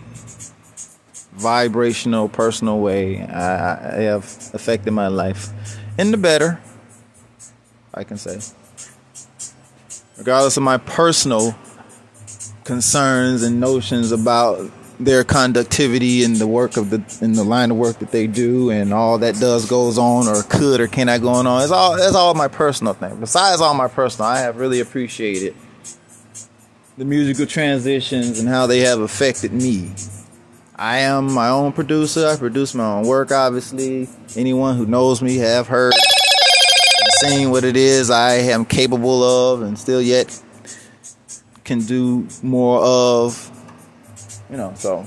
vibrational, 1.33 2.29
personal 2.29 2.81
way. 2.81 3.23
I, 3.23 3.99
I 3.99 4.01
have 4.03 4.25
affected 4.55 4.93
my 4.93 5.09
life 5.09 5.49
in 5.99 6.11
the 6.11 6.17
better, 6.17 6.61
I 7.93 8.05
can 8.05 8.17
say. 8.17 8.41
Regardless 10.17 10.57
of 10.57 10.63
my 10.63 10.79
personal 10.79 11.55
concerns 12.65 13.43
and 13.43 13.61
notions 13.61 14.13
about 14.13 14.71
their 15.05 15.25
conductivity 15.25 16.23
in 16.25 16.35
the 16.35 16.47
work 16.47 16.77
of 16.77 16.91
the 16.91 17.03
in 17.21 17.33
the 17.33 17.45
line 17.45 17.71
of 17.71 17.77
work 17.77 17.99
that 17.99 18.11
they 18.11 18.27
do 18.27 18.71
and 18.71 18.93
all 18.93 19.19
that 19.19 19.35
does 19.37 19.69
goes 19.69 19.99
on 19.99 20.29
or 20.29 20.43
could 20.43 20.81
or 20.81 20.87
cannot 20.87 21.21
go 21.21 21.29
on. 21.29 21.63
It's 21.63 21.73
all 21.73 21.97
that's 21.97 22.15
all 22.15 22.35
my 22.35 22.49
personal 22.49 22.95
thing. 22.95 23.19
Besides 23.21 23.61
all 23.61 23.75
my 23.75 23.89
personal, 23.89 24.29
I 24.29 24.41
have 24.41 24.57
really 24.57 24.81
appreciated 24.81 25.55
the 26.97 27.05
musical 27.05 27.47
transitions 27.47 28.39
and 28.39 28.49
how 28.49 28.67
they 28.67 28.81
have 28.81 29.01
affected 29.01 29.53
me. 29.53 29.93
I 30.77 30.99
am 30.99 31.33
my 31.33 31.49
own 31.49 31.73
producer. 31.73 32.27
I 32.27 32.37
produce 32.37 32.75
my 32.75 32.85
own 32.85 33.07
work 33.07 33.33
obviously. 33.33 34.09
Anyone 34.37 34.77
who 34.77 34.87
knows 34.87 35.23
me 35.23 35.37
have 35.39 35.69
heard 35.69 35.95
seen 37.21 37.51
what 37.51 37.63
it 37.65 37.77
is 37.77 38.11
I 38.11 38.35
am 38.35 38.65
capable 38.65 39.23
of 39.23 39.63
and 39.63 39.79
still 39.79 40.03
yet 40.03 40.43
can 41.65 41.81
do 41.81 42.27
more 42.43 42.81
of 42.83 43.52
you 44.53 44.59
know, 44.59 44.73
so 44.77 45.07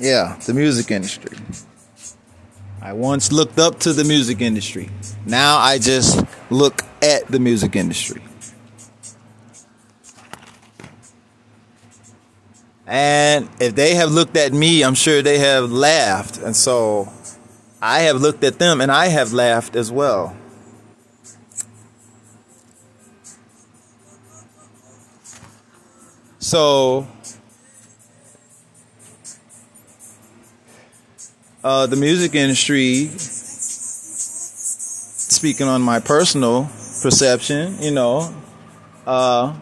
yeah, 0.00 0.38
the 0.46 0.54
music 0.54 0.90
industry. 0.90 1.36
I 2.80 2.94
once 2.94 3.30
looked 3.30 3.58
up 3.58 3.78
to 3.80 3.92
the 3.92 4.02
music 4.02 4.40
industry. 4.40 4.88
Now 5.26 5.58
I 5.58 5.78
just 5.78 6.24
look 6.50 6.82
at 7.02 7.28
the 7.28 7.38
music 7.38 7.76
industry. 7.76 8.22
And 12.86 13.48
if 13.60 13.74
they 13.74 13.94
have 13.94 14.10
looked 14.10 14.36
at 14.36 14.52
me, 14.52 14.82
I'm 14.82 14.94
sure 14.94 15.22
they 15.22 15.38
have 15.38 15.70
laughed. 15.70 16.38
And 16.38 16.56
so 16.56 17.12
I 17.80 18.00
have 18.00 18.20
looked 18.20 18.42
at 18.42 18.58
them 18.58 18.80
and 18.80 18.90
I 18.90 19.08
have 19.08 19.34
laughed 19.34 19.76
as 19.76 19.92
well. 19.92 20.36
So, 26.52 27.08
uh, 31.64 31.86
the 31.86 31.96
music 31.96 32.34
industry, 32.34 33.06
speaking 35.16 35.66
on 35.66 35.80
my 35.80 35.98
personal 35.98 36.64
perception, 37.00 37.80
you 37.80 37.92
know, 37.92 38.34
uh, 39.06 39.56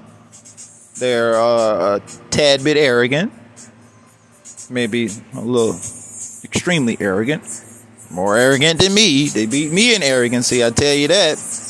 they're 0.99 1.37
uh, 1.37 1.99
a 1.99 2.03
tad 2.31 2.65
bit 2.65 2.77
arrogant, 2.77 3.33
maybe 4.69 5.11
a 5.35 5.41
little 5.41 5.77
extremely 6.43 6.97
arrogant, 6.99 7.45
more 8.11 8.37
arrogant 8.37 8.81
than 8.81 8.93
me. 8.93 9.29
They 9.29 9.47
beat 9.47 9.71
me 9.71 9.95
in 9.95 10.03
arrogancy, 10.03 10.65
I 10.65 10.71
tell 10.71 10.97
you 10.97 11.07
that. 11.07 11.70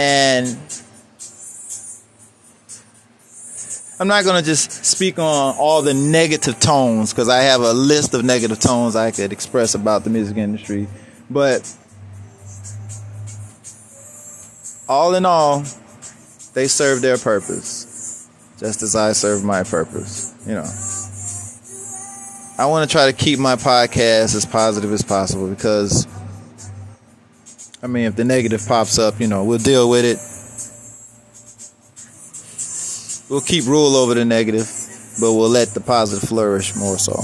And 0.00 0.56
I'm 3.98 4.06
not 4.06 4.22
going 4.22 4.40
to 4.40 4.46
just 4.46 4.84
speak 4.84 5.18
on 5.18 5.56
all 5.58 5.82
the 5.82 5.92
negative 5.92 6.60
tones 6.60 7.12
because 7.12 7.28
I 7.28 7.38
have 7.38 7.62
a 7.62 7.72
list 7.72 8.14
of 8.14 8.24
negative 8.24 8.60
tones 8.60 8.94
I 8.94 9.10
could 9.10 9.32
express 9.32 9.74
about 9.74 10.04
the 10.04 10.10
music 10.10 10.36
industry. 10.36 10.86
But 11.28 11.76
all 14.88 15.16
in 15.16 15.26
all, 15.26 15.64
they 16.54 16.68
serve 16.68 17.02
their 17.02 17.18
purpose 17.18 18.28
just 18.56 18.82
as 18.82 18.94
I 18.94 19.10
serve 19.10 19.42
my 19.42 19.64
purpose. 19.64 20.32
You 20.46 20.54
know, 20.54 20.70
I 22.56 22.66
want 22.66 22.88
to 22.88 22.92
try 22.92 23.10
to 23.10 23.12
keep 23.12 23.40
my 23.40 23.56
podcast 23.56 24.36
as 24.36 24.46
positive 24.46 24.92
as 24.92 25.02
possible 25.02 25.48
because 25.48 26.06
I 27.80 27.86
mean, 27.86 28.06
if 28.06 28.16
the 28.16 28.24
negative 28.24 28.64
pops 28.66 28.98
up, 28.98 29.20
you 29.20 29.28
know, 29.28 29.44
we'll 29.44 29.58
deal 29.58 29.88
with 29.88 30.04
it. 30.04 30.18
We'll 33.30 33.40
keep 33.40 33.66
rule 33.66 33.94
over 33.94 34.14
the 34.14 34.24
negative, 34.24 34.66
but 35.20 35.32
we'll 35.34 35.48
let 35.48 35.68
the 35.68 35.80
positive 35.80 36.28
flourish 36.28 36.74
more 36.74 36.98
so. 36.98 37.14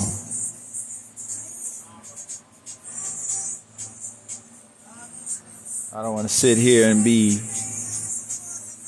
I 5.97 6.03
don't 6.03 6.15
want 6.15 6.29
to 6.29 6.33
sit 6.33 6.59
here 6.59 6.89
and 6.89 7.03
be 7.03 7.39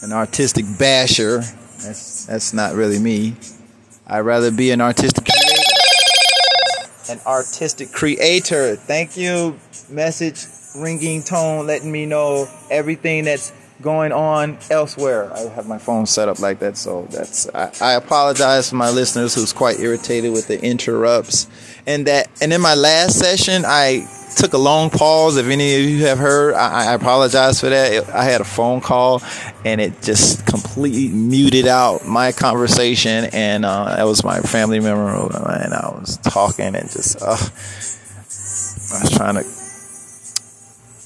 an 0.03 0.13
artistic 0.13 0.67
basher. 0.79 1.39
That's 1.39 2.27
that's 2.27 2.53
not 2.53 2.75
really 2.75 2.99
me. 2.99 3.37
I'd 4.07 4.21
rather 4.21 4.53
be 4.53 4.71
an 4.71 4.81
artistic 4.81 5.25
creator. 5.25 5.63
An 7.11 7.21
artistic 7.27 7.93
creator. 7.93 8.77
Thank 8.77 9.17
you. 9.17 9.57
Message 9.89 10.47
ringing 10.77 11.23
tone 11.23 11.67
letting 11.67 11.91
me 11.91 12.07
know 12.07 12.49
everything 12.71 13.25
that's 13.25 13.53
going 13.83 14.13
on 14.13 14.59
elsewhere. 14.71 15.33
I 15.33 15.41
have 15.41 15.67
my 15.67 15.79
phone 15.79 16.07
set 16.07 16.29
up 16.29 16.39
like 16.39 16.61
that, 16.61 16.77
so 16.77 17.07
that's. 17.11 17.49
I, 17.55 17.71
I, 17.81 17.93
apologize 17.95 18.71
for 18.71 18.77
my 18.77 18.91
listeners 18.91 19.35
who's 19.35 19.53
quite 19.53 19.81
irritated 19.81 20.33
with 20.33 20.49
the 20.49 20.63
interrupts, 20.63 21.49
and 21.87 22.07
that. 22.07 22.29
And 22.41 22.53
in 22.53 22.61
my 22.61 22.75
last 22.75 23.19
session, 23.19 23.65
I 23.67 24.07
took 24.37 24.53
a 24.53 24.59
long 24.59 24.91
pause. 24.91 25.37
If 25.37 25.47
any 25.47 25.75
of 25.77 25.83
you 25.83 26.07
have 26.07 26.19
heard, 26.19 26.55
I, 26.55 26.91
I 26.91 26.95
apologize 26.95 27.61
for 27.61 27.69
that. 27.69 28.09
I 28.09 28.25
had 28.25 28.41
a 28.41 28.45
phone 28.45 28.81
call, 28.81 29.23
and 29.65 29.81
it 29.81 30.03
just 30.03 30.47
completely 30.47 31.09
muted 31.09 31.67
out 31.67 32.07
my 32.07 32.33
conversation, 32.33 33.27
and 33.33 33.65
uh, 33.65 33.97
that 33.97 34.05
was 34.05 34.25
my 34.25 34.41
family 34.41 34.81
member, 34.81 35.09
and 35.09 35.75
I 35.75 35.91
was 35.99 36.19
talking 36.19 36.75
and 36.75 36.91
just. 36.91 37.21
Uh, 37.21 37.37
I 38.89 39.03
was 39.03 39.11
trying 39.11 39.35
to 39.35 39.66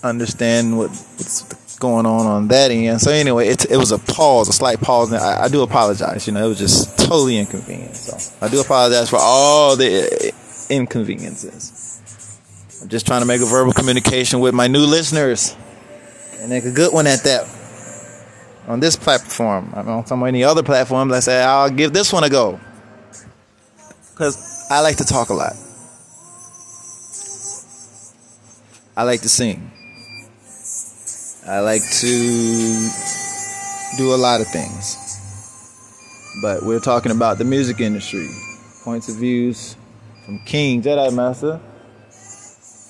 understand 0.02 0.76
what, 0.76 0.90
what's 0.90 1.78
going 1.78 2.06
on 2.06 2.26
on 2.26 2.48
that 2.48 2.70
end. 2.70 3.00
So 3.00 3.10
anyway, 3.10 3.48
it, 3.48 3.70
it 3.70 3.76
was 3.76 3.92
a 3.92 3.98
pause, 3.98 4.48
a 4.48 4.52
slight 4.52 4.80
pause. 4.80 5.12
And 5.12 5.22
I, 5.22 5.44
I 5.44 5.48
do 5.48 5.62
apologize. 5.62 6.26
You 6.26 6.34
know, 6.34 6.44
it 6.44 6.48
was 6.48 6.58
just 6.58 6.98
totally 6.98 7.38
inconvenient. 7.38 7.96
So 7.96 8.44
I 8.44 8.48
do 8.48 8.60
apologize 8.60 9.10
for 9.10 9.18
all 9.20 9.76
the 9.76 10.04
uh, 10.04 10.74
inconveniences. 10.74 12.80
I'm 12.82 12.88
just 12.88 13.06
trying 13.06 13.20
to 13.20 13.26
make 13.26 13.40
a 13.40 13.46
verbal 13.46 13.72
communication 13.72 14.40
with 14.40 14.54
my 14.54 14.68
new 14.68 14.86
listeners 14.86 15.56
and 16.38 16.50
make 16.50 16.64
a 16.64 16.72
good 16.72 16.92
one 16.92 17.06
at 17.06 17.22
that. 17.24 17.56
On 18.68 18.78
this 18.78 18.94
platform, 18.94 19.72
I'm 19.74 19.88
on 19.88 20.06
some 20.06 20.22
any 20.22 20.44
other 20.44 20.62
platforms. 20.62 21.12
I 21.12 21.20
say 21.20 21.42
I'll 21.42 21.70
give 21.70 21.92
this 21.92 22.12
one 22.12 22.24
a 22.24 22.30
go 22.30 22.60
because 24.12 24.66
I 24.70 24.80
like 24.80 24.98
to 24.98 25.04
talk 25.04 25.30
a 25.30 25.34
lot. 25.34 25.54
I 28.96 29.04
like 29.04 29.22
to 29.22 29.28
sing. 29.28 29.69
I 31.46 31.60
like 31.60 31.82
to 32.00 32.88
do 33.96 34.14
a 34.14 34.16
lot 34.16 34.40
of 34.42 34.46
things. 34.48 34.96
But 36.42 36.62
we're 36.62 36.80
talking 36.80 37.12
about 37.12 37.38
the 37.38 37.44
music 37.44 37.80
industry. 37.80 38.28
Points 38.84 39.08
of 39.08 39.16
views 39.16 39.76
from 40.24 40.38
King 40.44 40.82
Jedi 40.82 41.12
Master. 41.14 41.60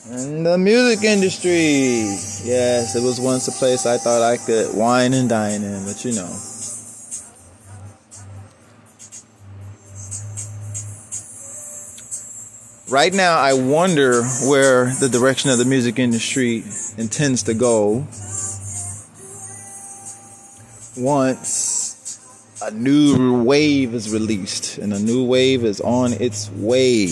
And 0.09 0.45
the 0.45 0.59
music 0.59 1.05
industry. 1.05 1.53
Yes, 2.45 2.97
it 2.97 3.03
was 3.03 3.21
once 3.21 3.47
a 3.47 3.53
place 3.53 3.87
I 3.87 3.99
thought 3.99 4.23
I 4.23 4.37
could 4.37 4.75
wine 4.77 5.15
and 5.15 5.29
dine 5.29 5.63
in, 5.63 5.85
but 5.85 6.05
you 6.05 6.13
know. 6.13 6.37
Right 12.91 13.15
now, 13.15 13.39
I 13.39 13.53
wonder 13.53 14.25
where 14.49 14.87
the 14.87 15.09
direction 15.09 15.51
of 15.51 15.59
the 15.59 15.65
music 15.65 16.01
industry 16.01 16.65
intends 16.99 17.45
to 17.45 17.55
go 17.55 18.09
once 21.01 22.59
a 22.63 22.71
new 22.71 23.43
wave 23.43 23.95
is 23.95 24.13
released 24.13 24.79
and 24.79 24.93
a 24.93 24.99
new 24.99 25.25
wave 25.25 25.65
is 25.65 25.81
on 25.81 26.13
its 26.15 26.51
way. 26.51 27.07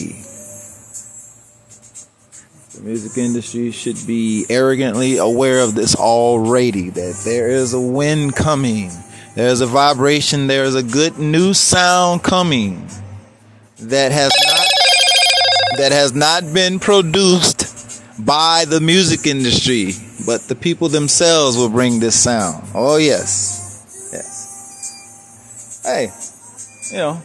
The 2.74 2.82
music 2.82 3.16
industry 3.16 3.70
should 3.70 3.96
be 4.06 4.44
arrogantly 4.50 5.16
aware 5.16 5.60
of 5.60 5.74
this 5.74 5.96
already 5.96 6.90
that 6.90 7.22
there 7.24 7.48
is 7.48 7.72
a 7.72 7.80
wind 7.80 8.36
coming, 8.36 8.90
there's 9.34 9.62
a 9.62 9.66
vibration, 9.66 10.46
there's 10.46 10.74
a 10.74 10.82
good 10.82 11.18
new 11.18 11.54
sound 11.54 12.22
coming 12.22 12.86
that 13.80 14.12
has 14.12 14.32
not 14.46 15.78
that 15.78 15.92
has 15.92 16.14
not 16.14 16.42
been 16.52 16.78
produced 16.78 18.02
by 18.24 18.64
the 18.66 18.80
music 18.80 19.26
industry, 19.26 19.92
but 20.26 20.42
the 20.42 20.54
people 20.54 20.88
themselves 20.88 21.56
will 21.56 21.70
bring 21.70 22.00
this 22.00 22.20
sound. 22.20 22.68
Oh 22.74 22.96
yes 22.96 23.67
hey, 25.88 26.12
you 26.90 26.98
know, 26.98 27.22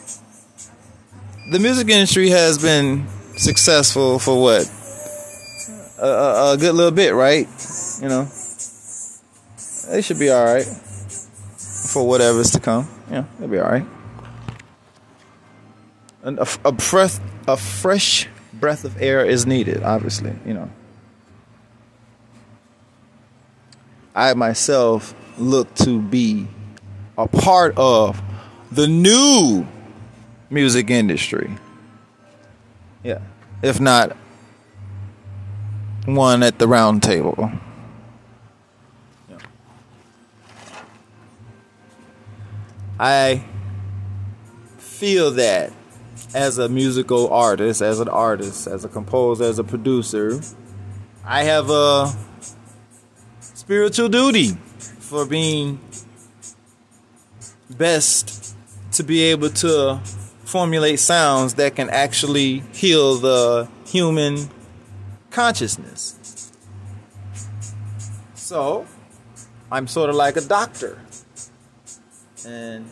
the 1.52 1.60
music 1.60 1.90
industry 1.90 2.30
has 2.30 2.62
been 2.62 3.06
successful 3.36 4.20
for 4.20 4.42
what 4.42 4.72
a, 6.00 6.06
a, 6.06 6.54
a 6.54 6.58
good 6.58 6.74
little 6.74 6.92
bit, 6.92 7.14
right? 7.14 7.48
You 8.02 8.08
know, 8.08 8.24
they 9.90 10.02
should 10.02 10.18
be 10.18 10.30
all 10.30 10.46
right 10.46 10.66
for 10.66 12.08
whatever's 12.08 12.52
to 12.52 12.62
come. 12.62 12.88
Yeah, 13.12 13.26
they'll 13.38 13.50
be 13.50 13.60
all 13.60 13.70
right. 13.70 13.86
And 16.24 16.40
a, 16.40 16.48
a 16.64 16.72
breath, 16.72 17.20
a 17.48 17.58
fresh 17.58 18.30
breath 18.54 18.86
of 18.86 19.02
air 19.02 19.26
is 19.26 19.46
needed. 19.46 19.84
Obviously, 19.84 20.34
you 20.46 20.54
know. 20.54 20.70
I 24.16 24.34
myself 24.36 25.14
look 25.38 25.74
to 25.76 26.00
be 26.00 26.48
a 27.18 27.28
part 27.28 27.74
of 27.78 28.22
the 28.74 28.88
new 28.88 29.68
music 30.50 30.90
industry. 30.90 31.56
Yeah. 33.04 33.20
If 33.62 33.80
not 33.80 34.18
one 36.06 36.44
at 36.44 36.60
the 36.60 36.68
round 36.68 37.04
table. 37.04 37.52
I 43.00 43.44
feel 44.78 45.32
that 45.32 45.74
as 46.34 46.58
a 46.58 46.70
musical 46.70 47.32
artist, 47.32 47.82
as 47.82 48.00
an 48.00 48.08
artist, 48.08 48.68
as 48.68 48.86
a 48.86 48.90
composer, 48.90 49.44
as 49.44 49.60
a 49.60 49.64
producer, 49.64 50.40
I 51.26 51.44
have 51.44 51.70
a 51.70 52.12
spiritual 53.42 54.10
duty 54.10 54.50
for 55.00 55.26
being 55.26 55.80
best 57.70 58.56
to 58.94 59.04
be 59.04 59.22
able 59.24 59.50
to 59.50 60.00
formulate 60.44 61.00
sounds 61.00 61.56
that 61.56 61.76
can 61.76 61.90
actually 61.90 62.60
heal 62.74 63.16
the 63.16 63.68
human 63.86 64.50
consciousness. 65.32 66.52
So, 68.36 68.86
I'm 69.72 69.88
sort 69.88 70.10
of 70.10 70.16
like 70.16 70.38
a 70.38 70.42
doctor. 70.42 71.00
And 72.46 72.92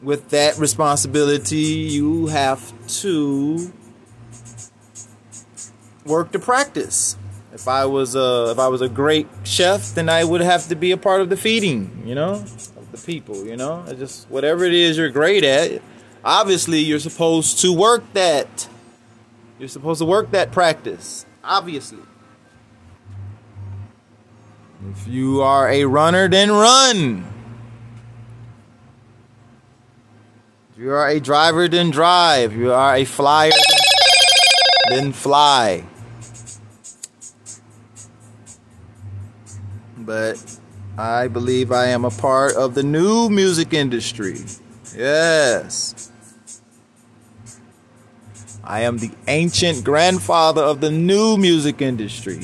with 0.00 0.30
that 0.30 0.56
responsibility, 0.58 1.56
you 1.56 2.28
have 2.28 2.72
to 3.00 3.72
work 6.06 6.32
to 6.32 6.38
practice. 6.38 7.16
If 7.52 7.68
I 7.68 7.84
was 7.84 8.14
a 8.14 8.52
if 8.52 8.58
I 8.58 8.68
was 8.68 8.80
a 8.80 8.88
great 8.88 9.28
chef, 9.44 9.94
then 9.94 10.08
I 10.08 10.24
would 10.24 10.40
have 10.40 10.68
to 10.68 10.76
be 10.76 10.92
a 10.92 10.96
part 10.96 11.20
of 11.20 11.28
the 11.28 11.36
feeding, 11.36 12.02
you 12.06 12.14
know? 12.14 12.44
People, 13.04 13.46
you 13.46 13.56
know? 13.56 13.84
It's 13.86 13.98
just 13.98 14.30
whatever 14.30 14.64
it 14.64 14.74
is 14.74 14.96
you're 14.96 15.10
great 15.10 15.44
at, 15.44 15.82
obviously 16.24 16.78
you're 16.80 16.98
supposed 16.98 17.60
to 17.60 17.72
work 17.72 18.04
that. 18.12 18.68
You're 19.58 19.68
supposed 19.68 20.00
to 20.00 20.06
work 20.06 20.30
that 20.30 20.52
practice, 20.52 21.26
obviously. 21.44 21.98
If 24.92 25.06
you 25.06 25.42
are 25.42 25.68
a 25.68 25.84
runner, 25.84 26.28
then 26.28 26.50
run. 26.50 27.26
If 30.72 30.78
you 30.78 30.90
are 30.90 31.08
a 31.08 31.20
driver, 31.20 31.68
then 31.68 31.90
drive. 31.90 32.52
If 32.52 32.58
you 32.58 32.72
are 32.72 32.96
a 32.96 33.04
flyer, 33.04 33.52
then 34.88 35.12
fly. 35.12 35.84
But 39.98 40.59
I 40.98 41.28
believe 41.28 41.72
I 41.72 41.86
am 41.86 42.04
a 42.04 42.10
part 42.10 42.54
of 42.54 42.74
the 42.74 42.82
new 42.82 43.28
music 43.30 43.72
industry. 43.72 44.38
Yes. 44.96 46.10
I 48.62 48.82
am 48.82 48.98
the 48.98 49.10
ancient 49.26 49.84
grandfather 49.84 50.62
of 50.62 50.80
the 50.80 50.90
new 50.90 51.36
music 51.36 51.80
industry. 51.80 52.40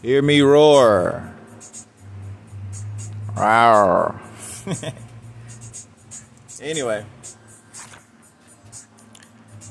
Hear 0.00 0.22
me 0.22 0.40
roar. 0.40 1.32
Rawr. 3.34 4.18
anyway, 6.60 7.06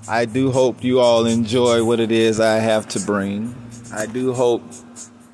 I 0.08 0.26
do 0.26 0.52
hope 0.52 0.84
you 0.84 1.00
all 1.00 1.26
enjoy 1.26 1.84
what 1.84 2.00
it 2.00 2.12
is 2.12 2.40
I 2.40 2.58
have 2.58 2.88
to 2.90 3.00
bring. 3.00 3.56
I 3.94 4.06
do 4.06 4.34
hope 4.34 4.64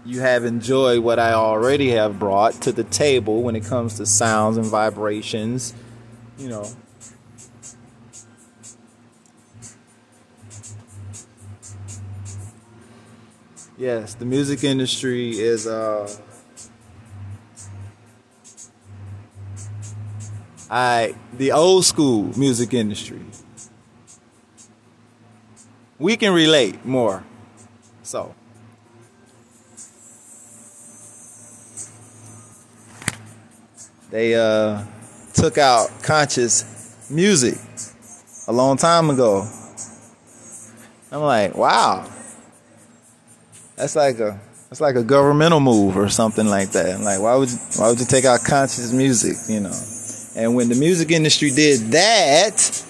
you 0.07 0.21
have 0.21 0.45
enjoyed 0.45 0.99
what 0.99 1.19
I 1.19 1.33
already 1.33 1.89
have 1.89 2.17
brought 2.17 2.53
to 2.61 2.71
the 2.71 2.85
table 2.85 3.43
when 3.43 3.57
it 3.57 3.65
comes 3.65 3.95
to 3.95 4.05
sounds 4.05 4.55
and 4.55 4.65
vibrations, 4.65 5.73
you 6.37 6.47
know. 6.47 6.65
Yes, 13.77 14.15
the 14.15 14.25
music 14.25 14.63
industry 14.63 15.37
is 15.37 15.67
uh 15.67 16.09
I 20.69 21.15
the 21.33 21.51
old 21.51 21.83
school 21.83 22.31
music 22.37 22.73
industry. 22.73 23.21
We 25.99 26.15
can 26.15 26.33
relate 26.33 26.85
more. 26.85 27.25
So 28.03 28.33
they 34.09 34.35
uh 34.35 34.83
took 35.33 35.57
out 35.57 35.89
conscious 36.03 37.09
music 37.09 37.57
a 38.47 38.53
long 38.53 38.77
time 38.77 39.09
ago. 39.09 39.47
I'm 41.11 41.21
like, 41.21 41.55
wow. 41.55 42.09
That's 43.75 43.95
like 43.95 44.19
a 44.19 44.39
that's 44.69 44.81
like 44.81 44.95
a 44.95 45.03
governmental 45.03 45.59
move 45.59 45.95
or 45.95 46.09
something 46.09 46.47
like 46.47 46.71
that. 46.71 46.99
Like, 46.99 47.21
why 47.21 47.35
would 47.35 47.49
you, 47.49 47.57
why 47.77 47.89
would 47.89 47.99
you 47.99 48.05
take 48.05 48.25
out 48.25 48.43
conscious 48.43 48.91
music? 48.91 49.37
You 49.53 49.61
know. 49.61 49.75
And 50.35 50.55
when 50.55 50.69
the 50.69 50.75
music 50.75 51.11
industry 51.11 51.51
did 51.51 51.79
that, 51.91 52.83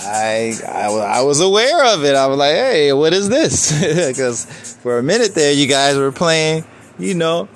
I, 0.00 0.54
I, 0.66 1.18
I 1.18 1.22
was 1.22 1.40
aware 1.40 1.94
of 1.94 2.04
it. 2.04 2.14
I 2.14 2.26
was 2.26 2.38
like, 2.38 2.54
hey, 2.54 2.92
what 2.92 3.12
is 3.12 3.28
this? 3.28 3.72
Because 4.08 4.46
for 4.82 4.98
a 4.98 5.02
minute 5.02 5.34
there, 5.34 5.52
you 5.52 5.66
guys 5.66 5.96
were 5.96 6.12
playing, 6.12 6.64
you 6.98 7.14
know, 7.14 7.48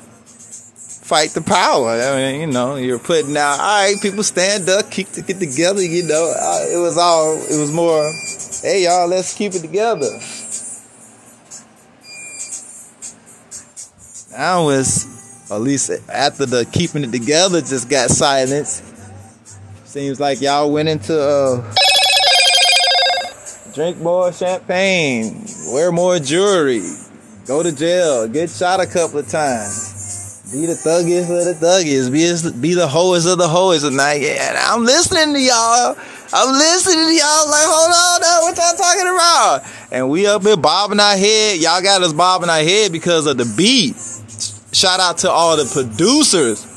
fight 1.02 1.30
the 1.30 1.42
power. 1.42 1.90
I 1.90 2.16
mean, 2.16 2.40
you 2.40 2.46
know, 2.46 2.76
you're 2.76 2.98
putting 2.98 3.36
out, 3.36 3.58
all 3.60 3.84
right, 3.84 3.96
people 4.00 4.22
stand 4.22 4.68
up, 4.68 4.90
keep 4.90 5.08
it 5.16 5.38
together, 5.38 5.82
you 5.82 6.04
know. 6.04 6.32
Uh, 6.34 6.66
it 6.72 6.78
was 6.78 6.96
all, 6.96 7.34
it 7.34 7.60
was 7.60 7.70
more, 7.72 8.10
hey, 8.62 8.84
y'all, 8.84 9.08
let's 9.08 9.36
keep 9.36 9.52
it 9.54 9.60
together. 9.60 10.08
Now 14.32 14.70
it's, 14.70 15.50
at 15.50 15.60
least 15.60 15.90
after 16.08 16.46
the 16.46 16.64
keeping 16.72 17.04
it 17.04 17.12
together 17.12 17.60
just 17.60 17.90
got 17.90 18.08
silenced. 18.08 18.82
Seems 19.84 20.18
like 20.18 20.40
y'all 20.40 20.72
went 20.72 20.88
into, 20.88 21.20
uh, 21.20 21.74
drink 23.74 23.98
more 23.98 24.32
champagne, 24.32 25.44
wear 25.66 25.92
more 25.92 26.18
jewelry, 26.18 26.82
go 27.46 27.62
to 27.62 27.72
jail, 27.72 28.26
get 28.28 28.48
shot 28.48 28.80
a 28.80 28.86
couple 28.86 29.18
of 29.18 29.28
times, 29.28 29.81
be 30.52 30.66
the 30.66 30.74
thuggiest 30.74 31.32
of 31.32 31.58
the 31.58 31.66
thuggiest, 31.66 32.12
be, 32.12 32.60
be 32.60 32.74
the 32.74 32.86
hoest 32.86 33.26
of 33.26 33.38
the 33.38 33.48
hoest. 33.48 33.86
And 33.86 33.98
I, 33.98 34.14
yeah, 34.14 34.68
I'm 34.68 34.84
listening 34.84 35.32
to 35.32 35.40
y'all. 35.40 35.96
I'm 36.34 36.52
listening 36.52 37.06
to 37.06 37.14
y'all. 37.14 37.48
Like, 37.48 37.64
hold 37.64 37.90
on, 37.90 38.20
now, 38.20 38.40
what 38.42 38.56
y'all 38.56 38.76
talking 38.76 39.08
about? 39.08 39.62
And 39.90 40.10
we 40.10 40.26
up 40.26 40.42
here 40.42 40.58
bobbing 40.58 41.00
our 41.00 41.16
head. 41.16 41.58
Y'all 41.58 41.82
got 41.82 42.02
us 42.02 42.12
bobbing 42.12 42.50
our 42.50 42.62
head 42.62 42.92
because 42.92 43.26
of 43.26 43.38
the 43.38 43.50
beat. 43.56 43.96
Shout 44.74 45.00
out 45.00 45.18
to 45.18 45.30
all 45.30 45.56
the 45.56 45.64
producers. 45.64 46.68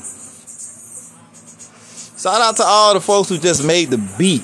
Shout 2.18 2.40
out 2.40 2.56
to 2.56 2.64
all 2.64 2.94
the 2.94 3.00
folks 3.00 3.28
who 3.28 3.36
just 3.36 3.62
made 3.64 3.90
the 3.90 3.98
beat 4.16 4.42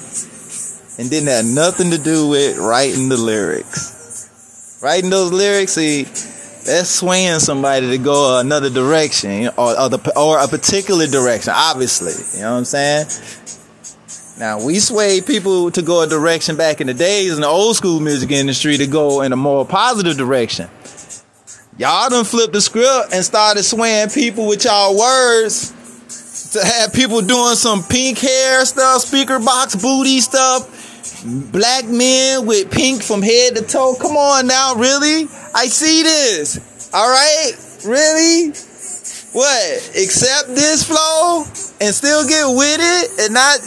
and 0.99 1.09
didn't 1.09 1.29
have 1.29 1.47
nothing 1.47 1.90
to 1.90 1.99
do 1.99 2.29
with 2.29 2.59
writing 2.59 3.09
the 3.09 3.16
lyrics. 3.16 4.79
Writing 4.83 5.09
those 5.09 5.33
lyrics, 5.33 5.73
see, 5.73 6.05
that's 6.64 6.90
swaying 6.90 7.40
somebody 7.40 7.90
to 7.90 7.98
go 7.98 8.38
another 8.38 8.70
direction 8.70 9.48
or, 9.57 9.79
or, 9.79 9.88
the, 9.88 10.12
or 10.16 10.38
a 10.38 10.48
particular 10.48 11.07
direction, 11.07 11.53
obviously. 11.55 12.12
You 12.37 12.44
know 12.44 12.53
what 12.53 12.59
I'm 12.59 12.64
saying? 12.64 13.07
Now, 14.38 14.64
we 14.64 14.79
swayed 14.79 15.27
people 15.27 15.70
to 15.72 15.83
go 15.83 16.03
a 16.03 16.07
direction 16.07 16.57
back 16.57 16.81
in 16.81 16.87
the 16.87 16.94
days 16.94 17.35
in 17.35 17.42
the 17.42 17.46
old 17.46 17.77
school 17.77 18.01
music 18.01 18.31
industry 18.31 18.77
to 18.79 18.87
go 18.87 19.22
in 19.22 19.33
a 19.33 19.37
more 19.37 19.66
positive 19.66 20.16
direction. 20.16 20.68
Y'all 21.79 22.11
done 22.11 22.25
flipped 22.25 22.53
the 22.53 22.61
script 22.61 23.12
and 23.12 23.25
started 23.25 23.62
swaying 23.62 24.11
people 24.11 24.46
with 24.46 24.64
y'all 24.64 24.96
words 24.96 25.72
to 26.53 26.64
have 26.64 26.92
people 26.92 27.20
doing 27.22 27.55
some 27.55 27.83
pink 27.83 28.18
hair 28.18 28.64
stuff, 28.64 29.03
speaker 29.03 29.38
box 29.38 29.75
booty 29.75 30.20
stuff, 30.20 30.82
black 31.24 31.85
men 31.87 32.46
with 32.46 32.70
pink 32.70 33.02
from 33.02 33.22
head 33.22 33.56
to 33.56 33.62
toe. 33.62 33.94
Come 34.00 34.16
on 34.16 34.46
now, 34.46 34.74
really? 34.74 35.24
I 35.54 35.66
see 35.66 36.02
this. 36.02 36.90
All 36.92 37.08
right? 37.08 37.52
Really? 37.87 38.48
What? 39.32 39.90
Accept 39.96 40.48
this 40.48 40.85
flow 40.87 41.44
and 41.80 41.94
still 41.94 42.26
get 42.28 42.46
with 42.46 42.78
it 42.80 43.20
and 43.24 43.35
not. 43.35 43.58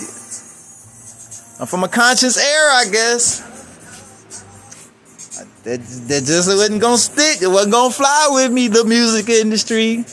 I'm 1.59 1.67
from 1.67 1.83
a 1.83 1.87
conscious 1.87 2.37
era, 2.37 2.71
I 2.73 2.85
guess. 2.91 3.39
That, 5.63 5.79
that 5.79 6.23
just 6.25 6.47
wasn't 6.47 6.79
gonna 6.79 6.97
stick. 6.97 7.41
It 7.41 7.47
wasn't 7.47 7.73
gonna 7.73 7.91
fly 7.91 8.27
with 8.31 8.51
me, 8.51 8.67
the 8.67 8.83
music 8.83 9.29
industry. 9.29 10.05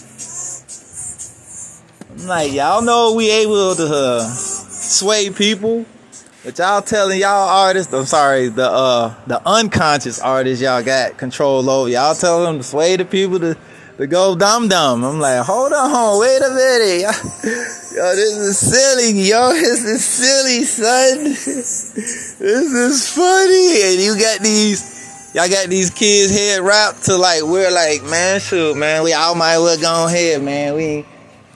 I'm 2.10 2.26
like, 2.26 2.52
y'all 2.52 2.80
know 2.80 3.12
we 3.14 3.30
able 3.30 3.74
to 3.74 3.84
uh, 3.84 4.24
sway 4.30 5.28
people. 5.28 5.84
But 6.44 6.58
y'all 6.58 6.82
telling 6.82 7.20
y'all 7.20 7.48
artists, 7.48 7.92
I'm 7.92 8.04
sorry, 8.04 8.48
the 8.48 8.68
uh 8.68 9.14
the 9.28 9.40
unconscious 9.46 10.20
artists 10.20 10.60
y'all 10.60 10.82
got 10.82 11.16
control 11.16 11.70
over. 11.70 11.88
Y'all 11.88 12.16
telling 12.16 12.46
them 12.46 12.56
to 12.58 12.64
sway 12.64 12.96
the 12.96 13.04
people 13.04 13.38
to 13.38 13.56
to 13.98 14.08
go 14.08 14.34
dumb 14.34 14.66
dumb. 14.66 15.04
I'm 15.04 15.20
like, 15.20 15.44
hold 15.44 15.72
on, 15.72 16.18
wait 16.18 16.42
a 16.42 16.50
minute. 16.50 17.02
Yo, 17.94 18.16
this 18.16 18.36
is 18.38 18.58
silly. 18.58 19.20
Yo, 19.22 19.50
this 19.52 19.84
is 19.84 20.04
silly, 20.04 20.64
son. 20.64 21.24
this 21.24 22.34
is 22.40 23.08
funny. 23.08 23.82
And 23.92 24.02
you 24.02 24.18
got 24.18 24.40
these 24.40 25.32
y'all 25.36 25.48
got 25.48 25.68
these 25.68 25.90
kids 25.90 26.32
head 26.32 26.60
wrapped 26.60 27.04
to 27.04 27.16
like 27.18 27.42
we're 27.44 27.70
like, 27.70 28.02
man, 28.02 28.40
shoot, 28.40 28.76
man, 28.76 29.04
we 29.04 29.12
all 29.12 29.36
might 29.36 29.58
well 29.58 29.78
go 29.80 30.06
ahead, 30.08 30.42
man. 30.42 30.74
We 30.74 31.06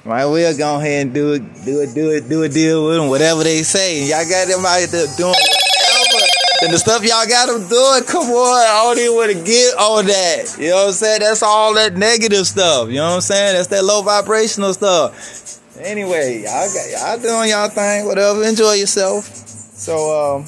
might 0.07 0.25
well 0.27 0.57
go 0.57 0.79
ahead 0.79 1.07
and 1.07 1.15
do 1.15 1.33
it, 1.33 1.43
do 1.65 1.81
it, 1.81 1.93
do 1.95 2.11
it, 2.11 2.29
do 2.29 2.43
a 2.45 2.49
deal 2.49 2.87
with 2.87 2.97
them, 2.97 3.09
whatever 3.09 3.43
they 3.43 3.63
say. 3.63 4.01
And 4.01 4.09
y'all 4.09 4.29
got 4.29 4.47
them 4.47 4.65
out 4.65 4.89
there 4.89 5.07
doing 5.17 5.35
whatever. 5.35 6.27
and 6.63 6.73
the 6.73 6.79
stuff 6.79 7.03
y'all 7.03 7.27
got 7.27 7.49
them 7.49 7.67
doing, 7.69 8.05
come 8.05 8.31
on, 8.31 8.67
I 8.71 8.83
don't 8.85 8.99
even 8.99 9.15
want 9.17 9.33
to 9.33 9.43
get 9.43 9.75
on 9.75 10.07
that. 10.07 10.57
You 10.61 10.71
know 10.71 10.77
what 10.77 10.87
I'm 10.87 10.93
saying? 10.93 11.21
That's 11.21 11.43
all 11.43 11.75
that 11.75 11.95
negative 11.95 12.47
stuff. 12.47 12.89
You 12.89 13.03
know 13.03 13.09
what 13.09 13.15
I'm 13.17 13.21
saying? 13.21 13.57
That's 13.57 13.67
that 13.69 13.85
low 13.85 14.03
vibrational 14.03 14.73
stuff. 14.75 15.77
Anyway, 15.81 16.43
y'all 16.43 16.69
got 16.73 16.91
y'all 16.91 17.19
doing 17.21 17.51
y'all 17.51 17.69
thing, 17.69 18.07
whatever. 18.07 18.45
Enjoy 18.45 18.75
yourself. 18.75 19.25
So, 19.27 20.37
um, 20.39 20.47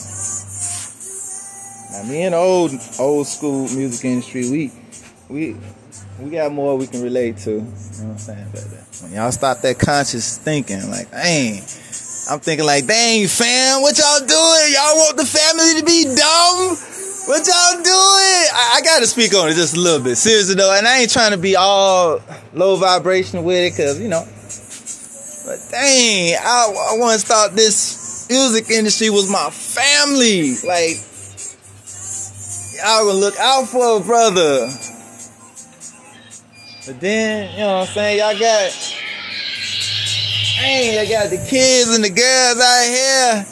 now 1.92 2.08
me 2.08 2.22
and 2.22 2.34
old 2.34 2.70
old 2.98 3.26
school 3.26 3.68
music 3.74 4.04
industry, 4.04 4.48
we 4.48 4.72
we 5.28 5.56
we 6.20 6.30
got 6.30 6.52
more 6.52 6.76
we 6.76 6.86
can 6.86 7.02
relate 7.02 7.36
to. 7.38 7.50
You 7.50 7.58
know 7.58 7.64
what 7.64 8.10
I'm 8.10 8.18
saying? 8.18 8.46
But 8.52 8.64
uh, 8.64 9.02
when 9.02 9.12
y'all 9.12 9.32
stop 9.32 9.60
that 9.60 9.78
conscious 9.78 10.38
thinking, 10.38 10.90
like, 10.90 11.10
dang, 11.10 11.62
I'm 12.30 12.40
thinking 12.40 12.66
like, 12.66 12.86
dang, 12.86 13.26
fam, 13.28 13.82
what 13.82 13.96
y'all 13.96 14.20
doing? 14.20 14.66
Y'all 14.74 14.96
want 14.96 15.16
the 15.16 15.24
family 15.24 15.80
to 15.80 15.84
be 15.84 16.04
dumb? 16.04 16.76
What 17.28 17.46
y'all 17.46 17.82
doing? 17.82 18.44
I, 18.56 18.74
I 18.76 18.80
gotta 18.84 19.06
speak 19.06 19.34
on 19.34 19.48
it 19.48 19.54
just 19.54 19.76
a 19.76 19.80
little 19.80 20.02
bit. 20.02 20.16
Seriously 20.16 20.54
though, 20.54 20.74
and 20.76 20.86
I 20.86 21.00
ain't 21.00 21.10
trying 21.10 21.32
to 21.32 21.38
be 21.38 21.56
all 21.56 22.20
low 22.54 22.76
vibration 22.76 23.44
with 23.44 23.72
it, 23.72 23.76
cause 23.76 24.00
you 24.00 24.08
know. 24.08 24.24
But 25.44 25.60
dang, 25.70 26.36
I, 26.40 26.94
I 26.94 26.98
once 26.98 27.24
thought 27.24 27.52
this 27.52 28.26
music 28.28 28.70
industry 28.70 29.10
was 29.10 29.30
my 29.30 29.50
family. 29.50 30.56
Like, 30.66 30.96
y'all 32.76 33.06
gonna 33.06 33.18
look 33.18 33.36
out 33.38 33.68
for 33.68 33.98
a 33.98 34.00
brother. 34.00 34.68
But 36.88 37.00
then, 37.00 37.52
you 37.52 37.58
know 37.58 37.80
what 37.80 37.88
I'm 37.88 37.94
saying, 37.94 38.18
y'all 38.18 38.38
got 38.38 38.72
Hey, 40.56 40.98
I 40.98 41.04
got 41.04 41.28
the 41.28 41.36
kids 41.36 41.94
and 41.94 42.02
the 42.02 42.08
girls 42.08 42.58
out 42.58 42.84
here. 42.86 43.44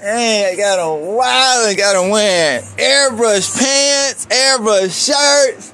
Hey, 0.00 0.50
I 0.52 0.56
got 0.56 0.76
them 0.78 1.14
wild 1.14 1.68
and 1.68 1.78
got 1.78 1.92
them 1.92 2.10
wearing 2.10 2.64
airbrush 2.64 3.56
pants, 3.56 4.26
airbrush 4.26 5.06
shirts. 5.06 5.72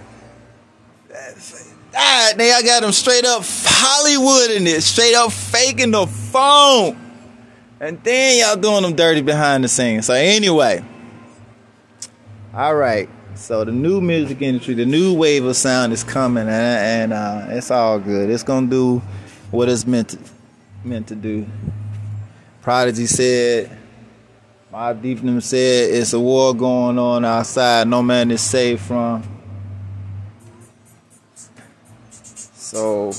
Ah, 1.96 2.32
they 2.36 2.52
I 2.52 2.60
got 2.60 2.82
them 2.82 2.92
straight 2.92 3.24
up 3.24 3.40
Hollywood 3.42 4.50
in 4.50 4.66
it, 4.66 4.82
straight 4.82 5.14
up 5.14 5.32
faking 5.32 5.92
the 5.92 6.06
phone. 6.06 6.98
And 7.80 8.04
then 8.04 8.38
y'all 8.38 8.60
doing 8.60 8.82
them 8.82 8.94
dirty 8.94 9.22
behind 9.22 9.64
the 9.64 9.68
scenes. 9.68 10.04
So 10.04 10.12
anyway, 10.12 10.84
all 12.52 12.74
right. 12.74 13.08
So 13.40 13.64
the 13.64 13.72
new 13.72 14.02
music 14.02 14.42
industry, 14.42 14.74
the 14.74 14.84
new 14.84 15.14
wave 15.14 15.46
of 15.46 15.56
sound 15.56 15.94
is 15.94 16.04
coming, 16.04 16.46
and, 16.46 16.50
and 16.50 17.12
uh, 17.14 17.46
it's 17.48 17.70
all 17.70 17.98
good. 17.98 18.28
It's 18.28 18.42
gonna 18.42 18.66
do 18.66 18.98
what 19.50 19.70
it's 19.70 19.86
meant 19.86 20.10
to 20.10 20.18
meant 20.84 21.08
to 21.08 21.14
do. 21.14 21.46
Prodigy 22.60 23.06
said, 23.06 23.78
Mobb 24.70 25.00
Deep 25.00 25.42
said, 25.42 25.90
it's 25.90 26.12
a 26.12 26.20
war 26.20 26.54
going 26.54 26.98
on 26.98 27.24
outside. 27.24 27.88
No 27.88 28.02
man 28.02 28.30
is 28.30 28.42
safe 28.42 28.82
from. 28.82 29.22
So 32.10 33.12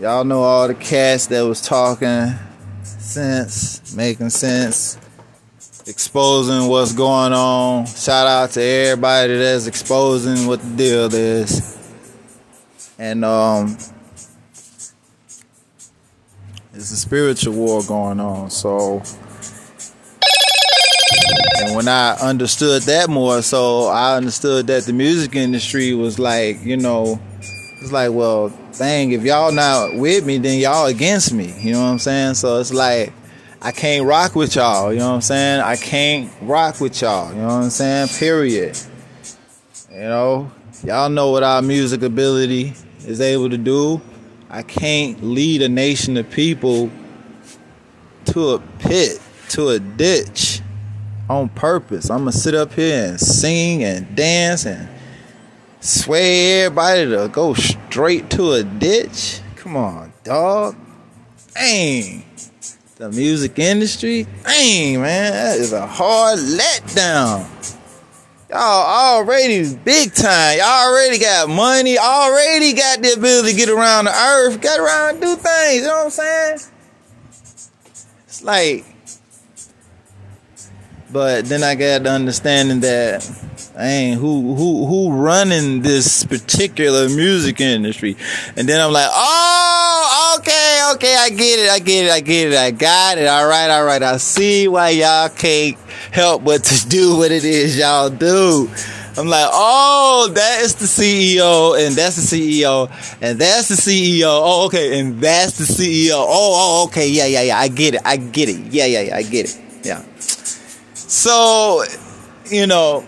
y'all 0.00 0.24
know 0.24 0.40
all 0.42 0.66
the 0.66 0.74
cats 0.74 1.26
that 1.26 1.42
was 1.42 1.60
talking 1.60 2.32
sense, 2.82 3.94
making 3.94 4.30
sense 4.30 4.98
exposing 5.88 6.68
what's 6.68 6.92
going 6.92 7.32
on. 7.32 7.86
Shout 7.86 8.26
out 8.26 8.50
to 8.50 8.62
everybody 8.62 9.38
that's 9.38 9.66
exposing 9.66 10.46
what 10.46 10.60
the 10.60 10.76
deal 10.76 11.14
is. 11.14 11.76
And 12.98 13.24
um 13.24 13.78
it's 16.74 16.92
a 16.92 16.96
spiritual 16.96 17.54
war 17.54 17.82
going 17.82 18.20
on. 18.20 18.50
So, 18.50 19.02
and 21.60 21.74
when 21.74 21.88
I 21.88 22.16
understood 22.20 22.82
that 22.82 23.08
more, 23.08 23.42
so 23.42 23.86
I 23.86 24.16
understood 24.16 24.66
that 24.68 24.84
the 24.84 24.92
music 24.92 25.34
industry 25.34 25.94
was 25.94 26.18
like, 26.18 26.62
you 26.62 26.76
know, 26.76 27.18
it's 27.80 27.90
like, 27.90 28.12
well, 28.12 28.52
dang, 28.78 29.10
if 29.12 29.24
y'all 29.24 29.50
not 29.50 29.96
with 29.96 30.24
me, 30.24 30.38
then 30.38 30.58
y'all 30.58 30.86
against 30.86 31.32
me. 31.32 31.52
You 31.60 31.72
know 31.72 31.82
what 31.82 31.88
I'm 31.88 31.98
saying? 31.98 32.34
So 32.34 32.60
it's 32.60 32.72
like, 32.72 33.12
I 33.60 33.72
can't 33.72 34.06
rock 34.06 34.36
with 34.36 34.54
y'all. 34.54 34.92
You 34.92 35.00
know 35.00 35.08
what 35.08 35.14
I'm 35.16 35.20
saying? 35.20 35.60
I 35.60 35.76
can't 35.76 36.30
rock 36.42 36.80
with 36.80 37.00
y'all. 37.00 37.32
You 37.32 37.40
know 37.40 37.46
what 37.46 37.64
I'm 37.64 37.70
saying? 37.70 38.08
Period. 38.08 38.78
You 39.90 39.98
know, 39.98 40.52
y'all 40.84 41.08
know 41.08 41.30
what 41.30 41.42
our 41.42 41.60
music 41.60 42.02
ability 42.02 42.74
is 43.04 43.20
able 43.20 43.50
to 43.50 43.58
do. 43.58 44.00
I 44.48 44.62
can't 44.62 45.22
lead 45.24 45.62
a 45.62 45.68
nation 45.68 46.16
of 46.16 46.30
people 46.30 46.90
to 48.26 48.50
a 48.50 48.58
pit, 48.78 49.20
to 49.50 49.70
a 49.70 49.80
ditch 49.80 50.60
on 51.28 51.48
purpose. 51.48 52.10
I'm 52.10 52.20
going 52.20 52.32
to 52.32 52.38
sit 52.38 52.54
up 52.54 52.72
here 52.72 53.08
and 53.08 53.20
sing 53.20 53.82
and 53.82 54.14
dance 54.14 54.66
and 54.66 54.88
sway 55.80 56.62
everybody 56.62 57.06
to 57.10 57.28
go 57.32 57.54
straight 57.54 58.30
to 58.30 58.52
a 58.52 58.62
ditch. 58.62 59.40
Come 59.56 59.76
on, 59.76 60.12
dog. 60.22 60.76
Dang. 61.54 62.24
The 62.98 63.12
music 63.12 63.60
industry, 63.60 64.26
dang, 64.42 65.00
man, 65.00 65.32
that 65.32 65.58
is 65.60 65.72
a 65.72 65.86
hard 65.86 66.40
letdown. 66.40 67.46
Y'all 68.50 68.58
already 68.58 69.72
big 69.76 70.12
time. 70.12 70.58
Y'all 70.58 70.90
already 70.90 71.20
got 71.20 71.48
money. 71.48 71.96
Already 71.96 72.72
got 72.72 73.00
the 73.00 73.12
ability 73.12 73.52
to 73.52 73.56
get 73.56 73.68
around 73.68 74.06
the 74.06 74.10
earth. 74.10 74.60
Get 74.60 74.80
around 74.80 75.20
do 75.20 75.36
things. 75.36 75.82
You 75.82 75.86
know 75.86 75.94
what 75.94 76.04
I'm 76.06 76.10
saying? 76.10 76.58
It's 78.24 78.42
like, 78.42 78.84
but 81.12 81.44
then 81.44 81.62
I 81.62 81.76
got 81.76 82.02
the 82.02 82.10
understanding 82.10 82.80
that 82.80 83.24
ain't 83.78 84.18
who 84.18 84.56
who 84.56 84.86
who 84.86 85.12
running 85.12 85.82
this 85.82 86.24
particular 86.24 87.08
music 87.08 87.60
industry, 87.60 88.16
and 88.56 88.68
then 88.68 88.80
I'm 88.80 88.92
like, 88.92 89.08
oh, 89.08 89.67
okay, 90.38 90.80
okay, 90.94 91.16
I 91.16 91.30
get 91.30 91.58
it, 91.58 91.70
I 91.70 91.78
get 91.78 92.06
it, 92.06 92.10
I 92.10 92.20
get 92.20 92.52
it, 92.52 92.58
I 92.58 92.70
got 92.70 93.18
it. 93.18 93.26
All 93.26 93.46
right, 93.46 93.70
all 93.70 93.84
right, 93.84 94.02
I 94.02 94.16
see 94.18 94.68
why 94.68 94.90
y'all 94.90 95.28
can't 95.28 95.76
help 96.12 96.44
but 96.44 96.64
to 96.64 96.88
do 96.88 97.16
what 97.16 97.30
it 97.30 97.44
is 97.44 97.78
y'all 97.78 98.10
do. 98.10 98.70
I'm 99.16 99.26
like, 99.26 99.48
oh, 99.52 100.30
that 100.32 100.60
is 100.62 100.76
the 100.76 100.84
CEO, 100.84 101.76
and 101.84 101.96
that's 101.96 102.16
the 102.16 102.22
CEO, 102.22 102.88
and 103.20 103.38
that's 103.38 103.68
the 103.68 103.74
CEO. 103.74 104.26
Oh, 104.26 104.66
okay, 104.66 105.00
and 105.00 105.20
that's 105.20 105.58
the 105.58 105.64
CEO. 105.64 106.12
Oh, 106.14 106.84
oh, 106.84 106.86
okay, 106.86 107.08
yeah, 107.08 107.26
yeah, 107.26 107.42
yeah. 107.42 107.58
I 107.58 107.66
get 107.68 107.94
it. 107.94 108.02
I 108.04 108.16
get 108.16 108.48
it. 108.48 108.72
Yeah, 108.72 108.86
yeah, 108.86 109.00
yeah. 109.00 109.16
I 109.16 109.22
get 109.22 109.46
it. 109.46 109.60
Yeah. 109.82 110.04
So, 110.94 111.82
you 112.46 112.68
know, 112.68 113.04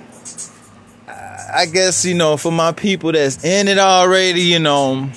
I 1.53 1.66
guess 1.66 2.05
you 2.05 2.14
know 2.14 2.37
for 2.37 2.51
my 2.51 2.73
people 2.73 3.12
that's 3.12 3.45
in 3.45 3.69
it 3.69 3.79
already, 3.79 4.43
you 4.43 4.59
know, 4.59 5.11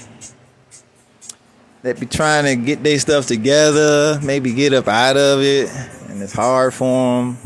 that 1.83 1.99
be 1.99 2.05
trying 2.05 2.45
to 2.45 2.55
get 2.55 2.81
their 2.81 2.97
stuff 2.97 3.27
together, 3.27 4.19
maybe 4.23 4.53
get 4.53 4.73
up 4.73 4.87
out 4.87 5.17
of 5.17 5.41
it, 5.41 5.69
and 6.09 6.21
it's 6.21 6.33
hard 6.33 6.73
for 6.73 6.85
them. 7.21 7.37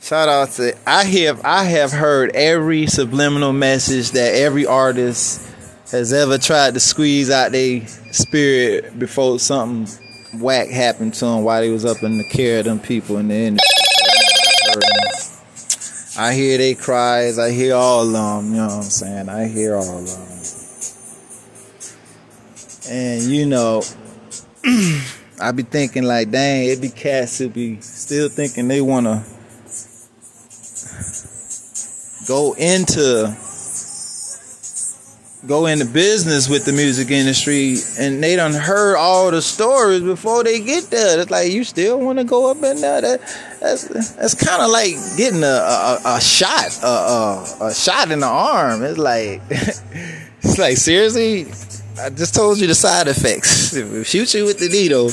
Shout 0.00 0.28
out 0.30 0.50
to 0.52 0.74
I 0.86 1.04
have 1.04 1.42
I 1.44 1.64
have 1.64 1.92
heard 1.92 2.34
every 2.34 2.86
subliminal 2.86 3.52
message 3.52 4.12
that 4.12 4.34
every 4.34 4.64
artist 4.64 5.46
has 5.92 6.14
ever 6.14 6.38
tried 6.38 6.74
to 6.74 6.80
squeeze 6.80 7.30
out 7.30 7.52
their 7.52 7.86
spirit 7.86 8.98
before 8.98 9.38
something 9.38 9.86
whack 10.40 10.68
happened 10.68 11.12
to 11.14 11.26
them 11.26 11.44
while 11.44 11.60
they 11.60 11.70
was 11.70 11.84
up 11.84 12.02
in 12.02 12.16
the 12.16 12.24
care 12.24 12.60
of 12.60 12.64
them 12.64 12.80
people 12.80 13.18
in 13.18 13.28
the 13.28 13.34
industry. 13.34 13.68
I 16.18 16.32
hear 16.32 16.56
they 16.56 16.74
cries. 16.74 17.38
I 17.38 17.50
hear 17.50 17.74
all 17.74 18.06
of 18.06 18.12
them. 18.42 18.50
You 18.52 18.60
know 18.60 18.66
what 18.68 18.76
I'm 18.76 18.82
saying? 18.82 19.28
I 19.28 19.46
hear 19.46 19.76
all 19.76 19.98
of 19.98 20.06
them. 20.06 20.57
And 22.88 23.22
you 23.22 23.46
know, 23.46 23.82
I 25.40 25.52
be 25.52 25.62
thinking 25.62 26.04
like, 26.04 26.30
dang, 26.30 26.68
it 26.68 26.80
be 26.80 26.88
cats 26.88 27.38
who 27.38 27.48
be 27.48 27.80
still 27.80 28.28
thinking 28.28 28.68
they 28.68 28.80
wanna 28.80 29.24
go 32.26 32.54
into 32.54 33.36
go 35.46 35.66
into 35.66 35.86
business 35.86 36.48
with 36.48 36.64
the 36.64 36.72
music 36.72 37.10
industry 37.10 37.76
and 37.98 38.22
they 38.22 38.36
done 38.36 38.52
heard 38.52 38.96
all 38.96 39.30
the 39.30 39.40
stories 39.40 40.02
before 40.02 40.44
they 40.44 40.60
get 40.60 40.84
there. 40.90 41.20
It's 41.20 41.30
like 41.30 41.52
you 41.52 41.64
still 41.64 41.98
want 42.00 42.18
to 42.18 42.24
go 42.24 42.50
up 42.50 42.56
in 42.58 42.80
there. 42.80 43.00
That, 43.00 43.20
that's 43.60 43.88
that's 44.14 44.34
kind 44.34 44.62
of 44.62 44.70
like 44.70 44.94
getting 45.16 45.42
a, 45.42 45.46
a, 45.46 46.00
a 46.04 46.20
shot, 46.20 46.82
a, 46.82 46.86
a, 46.86 47.66
a, 47.68 47.74
shot 47.74 48.10
in 48.10 48.20
the 48.20 48.26
arm. 48.26 48.82
It's 48.82 48.98
like 48.98 49.40
it's 49.50 50.58
like 50.58 50.76
seriously. 50.76 51.46
I 52.00 52.10
just 52.10 52.34
told 52.34 52.58
you 52.60 52.66
the 52.66 52.74
side 52.74 53.08
effects. 53.08 53.58
If 53.78 53.90
we 53.92 54.04
shoot 54.04 54.32
you 54.34 54.44
with 54.44 54.58
the 54.58 54.68
needle, 54.68 55.10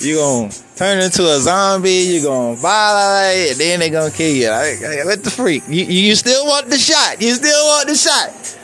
you're 0.00 0.18
gonna 0.18 0.52
turn 0.76 1.00
into 1.00 1.22
a 1.22 1.38
zombie. 1.40 1.90
You're 1.90 2.24
gonna 2.24 2.56
violate, 2.56 3.52
and 3.52 3.60
then 3.60 3.80
they're 3.80 3.90
gonna 3.90 4.10
kill 4.10 4.34
you. 4.34 4.50
Like, 4.50 5.04
what 5.04 5.24
the 5.24 5.30
freak? 5.30 5.64
You 5.68 5.84
you 5.84 6.14
still 6.14 6.46
want 6.46 6.68
the 6.68 6.78
shot? 6.78 7.20
You 7.20 7.32
still 7.34 7.64
want 7.66 7.88
the 7.88 7.94
shot? 7.94 8.58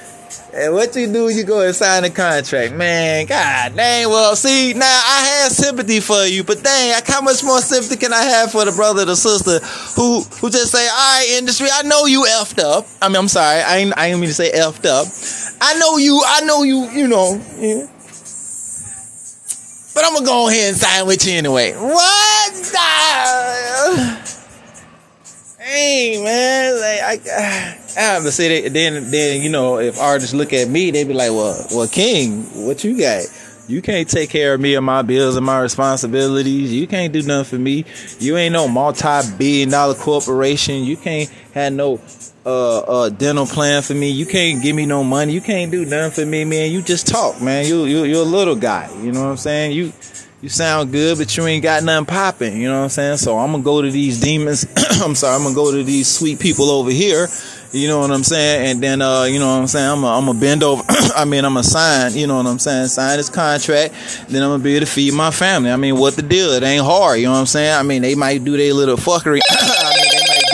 And 0.54 0.72
what 0.72 0.94
you 0.94 1.12
do, 1.12 1.28
you 1.30 1.42
go 1.42 1.66
and 1.66 1.74
sign 1.74 2.04
a 2.04 2.10
contract. 2.10 2.74
Man, 2.74 3.26
god 3.26 3.74
dang. 3.74 4.08
Well, 4.08 4.36
see, 4.36 4.72
now 4.72 4.86
I 4.86 5.42
have 5.42 5.52
sympathy 5.52 5.98
for 5.98 6.24
you, 6.26 6.44
but 6.44 6.62
dang, 6.62 6.94
how 7.04 7.22
much 7.22 7.42
more 7.42 7.58
sympathy 7.58 7.96
can 7.96 8.12
I 8.12 8.22
have 8.22 8.52
for 8.52 8.64
the 8.64 8.70
brother 8.70 9.02
or 9.02 9.06
the 9.06 9.16
sister 9.16 9.58
who 9.96 10.20
who 10.38 10.50
just 10.50 10.70
say, 10.70 10.86
all 10.86 10.94
right, 10.94 11.26
industry, 11.38 11.66
I 11.72 11.82
know 11.82 12.06
you 12.06 12.24
effed 12.38 12.62
up. 12.62 12.86
I 13.02 13.08
mean, 13.08 13.16
I'm 13.16 13.28
sorry, 13.28 13.62
I 13.62 13.78
ain't, 13.78 13.98
I 13.98 14.06
ain't 14.06 14.20
mean 14.20 14.28
to 14.28 14.34
say 14.34 14.52
effed 14.52 14.86
up. 14.86 15.08
I 15.60 15.78
know 15.78 15.96
you, 15.96 16.22
I 16.26 16.40
know 16.42 16.62
you, 16.62 16.88
you 16.90 17.08
know. 17.08 17.40
Yeah. 17.58 17.86
But 19.94 20.04
I'm 20.04 20.14
gonna 20.14 20.26
go 20.26 20.48
ahead 20.48 20.70
and 20.70 20.76
sign 20.76 21.06
with 21.06 21.24
you 21.26 21.34
anyway. 21.34 21.72
What? 21.72 22.34
Hey 25.58 26.20
man, 26.22 26.74
like 26.74 27.26
I, 27.28 27.78
I 27.96 28.00
have 28.00 28.22
to 28.24 28.32
say 28.32 28.62
that. 28.62 28.72
Then, 28.72 29.10
then 29.10 29.40
you 29.40 29.50
know, 29.50 29.78
if 29.78 29.98
artists 29.98 30.34
look 30.34 30.52
at 30.52 30.68
me, 30.68 30.90
they'd 30.90 31.06
be 31.06 31.14
like, 31.14 31.30
"Well, 31.30 31.66
well, 31.72 31.88
King, 31.88 32.42
what 32.66 32.82
you 32.84 32.98
got? 32.98 33.24
You 33.66 33.80
can't 33.80 34.08
take 34.08 34.30
care 34.30 34.54
of 34.54 34.60
me 34.60 34.74
and 34.74 34.84
my 34.84 35.02
bills 35.02 35.36
and 35.36 35.46
my 35.46 35.60
responsibilities. 35.60 36.72
You 36.72 36.86
can't 36.86 37.12
do 37.12 37.22
nothing 37.22 37.58
for 37.58 37.62
me. 37.62 37.86
You 38.18 38.36
ain't 38.36 38.52
no 38.52 38.68
multi-billion-dollar 38.68 39.94
corporation. 39.94 40.84
You 40.84 40.98
can't 40.98 41.30
have 41.54 41.72
no 41.72 41.98
uh, 42.46 42.78
uh, 42.80 43.08
dental 43.08 43.46
plan 43.46 43.82
for 43.82 43.94
me. 43.94 44.10
You 44.10 44.26
can't 44.26 44.62
give 44.62 44.76
me 44.76 44.86
no 44.86 45.02
money. 45.04 45.32
You 45.32 45.40
can't 45.40 45.70
do 45.70 45.84
nothing 45.84 46.24
for 46.24 46.28
me, 46.28 46.44
man. 46.44 46.70
You 46.70 46.82
just 46.82 47.06
talk, 47.06 47.40
man. 47.40 47.66
You 47.66 47.84
you 47.84 48.04
you're 48.04 48.22
a 48.22 48.28
little 48.28 48.56
guy. 48.56 48.90
You 49.02 49.12
know 49.12 49.22
what 49.22 49.30
I'm 49.30 49.36
saying? 49.36 49.72
You." 49.72 49.92
you 50.44 50.50
sound 50.50 50.92
good, 50.92 51.16
but 51.16 51.34
you 51.38 51.46
ain't 51.46 51.62
got 51.62 51.82
nothing 51.82 52.04
popping. 52.04 52.60
You 52.60 52.68
know 52.68 52.76
what 52.76 52.84
I'm 52.84 52.90
saying? 52.90 53.16
So 53.16 53.38
I'm 53.38 53.52
gonna 53.52 53.62
go 53.62 53.80
to 53.80 53.90
these 53.90 54.20
demons. 54.20 54.66
I'm 55.02 55.14
sorry, 55.14 55.36
I'm 55.36 55.42
gonna 55.42 55.54
go 55.54 55.72
to 55.72 55.82
these 55.82 56.06
sweet 56.06 56.38
people 56.38 56.68
over 56.68 56.90
here. 56.90 57.28
You 57.72 57.88
know 57.88 58.00
what 58.00 58.10
I'm 58.10 58.22
saying? 58.22 58.70
And 58.70 58.82
then, 58.82 59.00
uh, 59.00 59.22
you 59.22 59.38
know 59.38 59.48
what 59.48 59.62
I'm 59.62 59.66
saying? 59.66 59.90
I'm 59.90 60.02
gonna 60.02 60.30
I'm 60.30 60.38
bend 60.38 60.62
over. 60.62 60.82
I 61.16 61.24
mean, 61.24 61.46
I'm 61.46 61.54
gonna 61.54 61.64
sign. 61.64 62.12
You 62.12 62.26
know 62.26 62.36
what 62.36 62.46
I'm 62.46 62.58
saying? 62.58 62.88
Sign 62.88 63.16
this 63.16 63.30
contract. 63.30 63.94
Then 64.28 64.42
I'm 64.42 64.50
gonna 64.50 64.62
be 64.62 64.76
able 64.76 64.84
to 64.84 64.92
feed 64.92 65.14
my 65.14 65.30
family. 65.30 65.70
I 65.70 65.76
mean, 65.76 65.96
what 65.96 66.14
the 66.14 66.22
deal? 66.22 66.50
It 66.50 66.62
ain't 66.62 66.84
hard. 66.84 67.20
You 67.20 67.24
know 67.24 67.32
what 67.32 67.38
I'm 67.38 67.46
saying? 67.46 67.72
I 67.72 67.82
mean, 67.82 68.02
they 68.02 68.14
might 68.14 68.44
do 68.44 68.54
their 68.58 68.74
little 68.74 68.98
fuckery. 68.98 69.40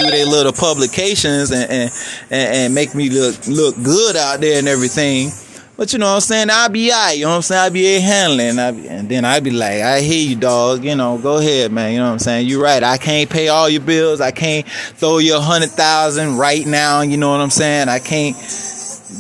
I 0.01 0.05
do 0.05 0.11
their 0.11 0.27
little 0.27 0.53
publications 0.53 1.51
and, 1.51 1.71
and 1.71 1.91
and 2.31 2.55
and 2.55 2.75
make 2.75 2.95
me 2.95 3.11
look 3.11 3.47
look 3.47 3.77
good 3.83 4.17
out 4.17 4.41
there 4.41 4.59
and 4.59 4.69
everything. 4.69 5.31
But 5.77 5.95
you 5.95 5.99
know 5.99 6.07
what 6.07 6.17
I'm 6.17 6.21
saying? 6.21 6.49
I'll 6.51 6.69
be 6.69 6.93
alright, 6.93 7.17
you 7.17 7.25
know 7.25 7.31
what 7.31 7.37
I'm 7.37 7.43
saying? 7.43 7.61
I'll 7.63 7.71
be 7.71 7.87
a 7.87 8.01
handling. 8.01 8.59
And 8.59 9.09
then 9.09 9.25
I'll 9.25 9.41
be 9.41 9.51
like, 9.51 9.81
I 9.81 10.01
hear 10.01 10.29
you, 10.29 10.37
dog. 10.37 10.85
You 10.85 10.95
know, 10.95 11.17
go 11.17 11.39
ahead, 11.39 11.73
man. 11.73 11.93
You 11.93 12.01
know 12.01 12.05
what 12.05 12.13
I'm 12.13 12.19
saying? 12.19 12.49
You're 12.49 12.63
right. 12.63 12.83
I 12.83 12.99
can't 12.99 13.31
pay 13.31 13.49
all 13.49 13.67
your 13.67 13.81
bills. 13.81 14.21
I 14.21 14.31
can't 14.31 14.69
throw 14.69 15.19
you 15.19 15.39
a 15.39 15.41
hundred 15.41 15.71
thousand 15.71 16.37
right 16.37 16.67
now. 16.67 17.01
You 17.01 17.17
know 17.17 17.31
what 17.31 17.41
I'm 17.41 17.49
saying? 17.49 17.89
I 17.89 17.99
can't 17.99 18.37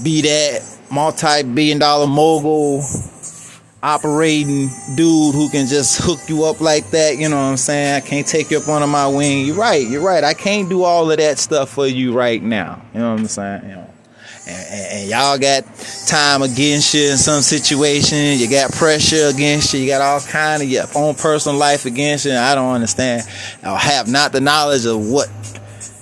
be 0.05 0.21
that 0.21 0.79
multi-billion 0.90 1.79
dollar 1.79 2.07
mogul 2.07 2.83
operating 3.83 4.69
dude 4.95 5.35
who 5.35 5.49
can 5.49 5.66
just 5.66 6.01
hook 6.03 6.21
you 6.29 6.45
up 6.45 6.61
like 6.61 6.90
that. 6.90 7.16
You 7.16 7.29
know 7.29 7.37
what 7.37 7.43
I'm 7.43 7.57
saying? 7.57 7.95
I 7.95 8.01
can't 8.01 8.27
take 8.27 8.51
you 8.51 8.59
up 8.59 8.69
under 8.69 8.87
my 8.87 9.07
wing. 9.09 9.47
You're 9.47 9.57
right. 9.57 9.87
You're 9.87 10.03
right. 10.03 10.23
I 10.23 10.35
can't 10.35 10.69
do 10.69 10.83
all 10.83 11.11
of 11.11 11.16
that 11.19 11.38
stuff 11.38 11.71
for 11.71 11.87
you 11.87 12.12
right 12.12 12.43
now. 12.43 12.83
You 12.93 13.01
know 13.01 13.12
what 13.12 13.21
I'm 13.21 13.27
saying? 13.27 13.62
You 13.62 13.77
know. 13.77 13.90
And, 14.47 14.93
and, 14.93 15.09
y'all 15.09 15.38
got 15.38 15.64
time 16.07 16.43
against 16.43 16.95
you 16.95 17.11
in 17.11 17.19
some 17.19 17.40
situations. 17.40 18.40
You 18.40 18.51
got 18.51 18.73
pressure 18.73 19.27
against 19.27 19.73
you. 19.75 19.81
You 19.81 19.87
got 19.87 20.01
all 20.01 20.21
kind 20.21 20.62
of 20.62 20.69
your 20.69 20.87
own 20.97 21.14
personal 21.14 21.57
life 21.57 21.85
against 21.85 22.25
you. 22.25 22.33
I 22.33 22.55
don't 22.55 22.73
understand. 22.73 23.23
I 23.62 23.79
have 23.79 24.09
not 24.09 24.33
the 24.33 24.40
knowledge 24.40 24.87
of 24.87 25.09
what 25.09 25.29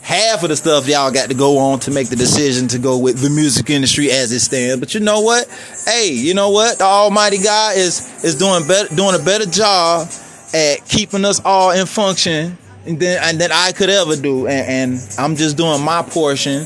half 0.09 0.42
of 0.42 0.49
the 0.49 0.57
stuff 0.57 0.88
y'all 0.88 1.12
got 1.12 1.29
to 1.29 1.35
go 1.35 1.59
on 1.59 1.79
to 1.81 1.90
make 1.90 2.09
the 2.09 2.16
decision 2.16 2.66
to 2.66 2.79
go 2.79 2.97
with 2.97 3.21
the 3.21 3.29
music 3.29 3.68
industry 3.68 4.11
as 4.11 4.33
it 4.33 4.40
stands. 4.40 4.81
But 4.81 4.94
you 4.94 5.01
know 5.01 5.21
what? 5.21 5.47
Hey, 5.85 6.11
you 6.11 6.33
know 6.33 6.49
what? 6.49 6.79
The 6.79 6.85
Almighty 6.85 7.37
God 7.37 7.77
is 7.77 8.25
is 8.25 8.35
doing 8.35 8.66
better, 8.66 8.94
doing 8.94 9.14
a 9.14 9.23
better 9.23 9.44
job 9.44 10.09
at 10.55 10.77
keeping 10.88 11.27
us 11.27 11.44
all 11.44 11.73
in 11.73 11.85
function 11.85 12.57
than 12.87 13.37
that 13.38 13.51
I 13.53 13.73
could 13.73 13.90
ever 13.90 14.16
do. 14.16 14.47
And, 14.47 14.97
and 14.97 15.14
I'm 15.18 15.37
just 15.37 15.59
doing 15.59 15.85
my 15.85 16.01
portion 16.01 16.64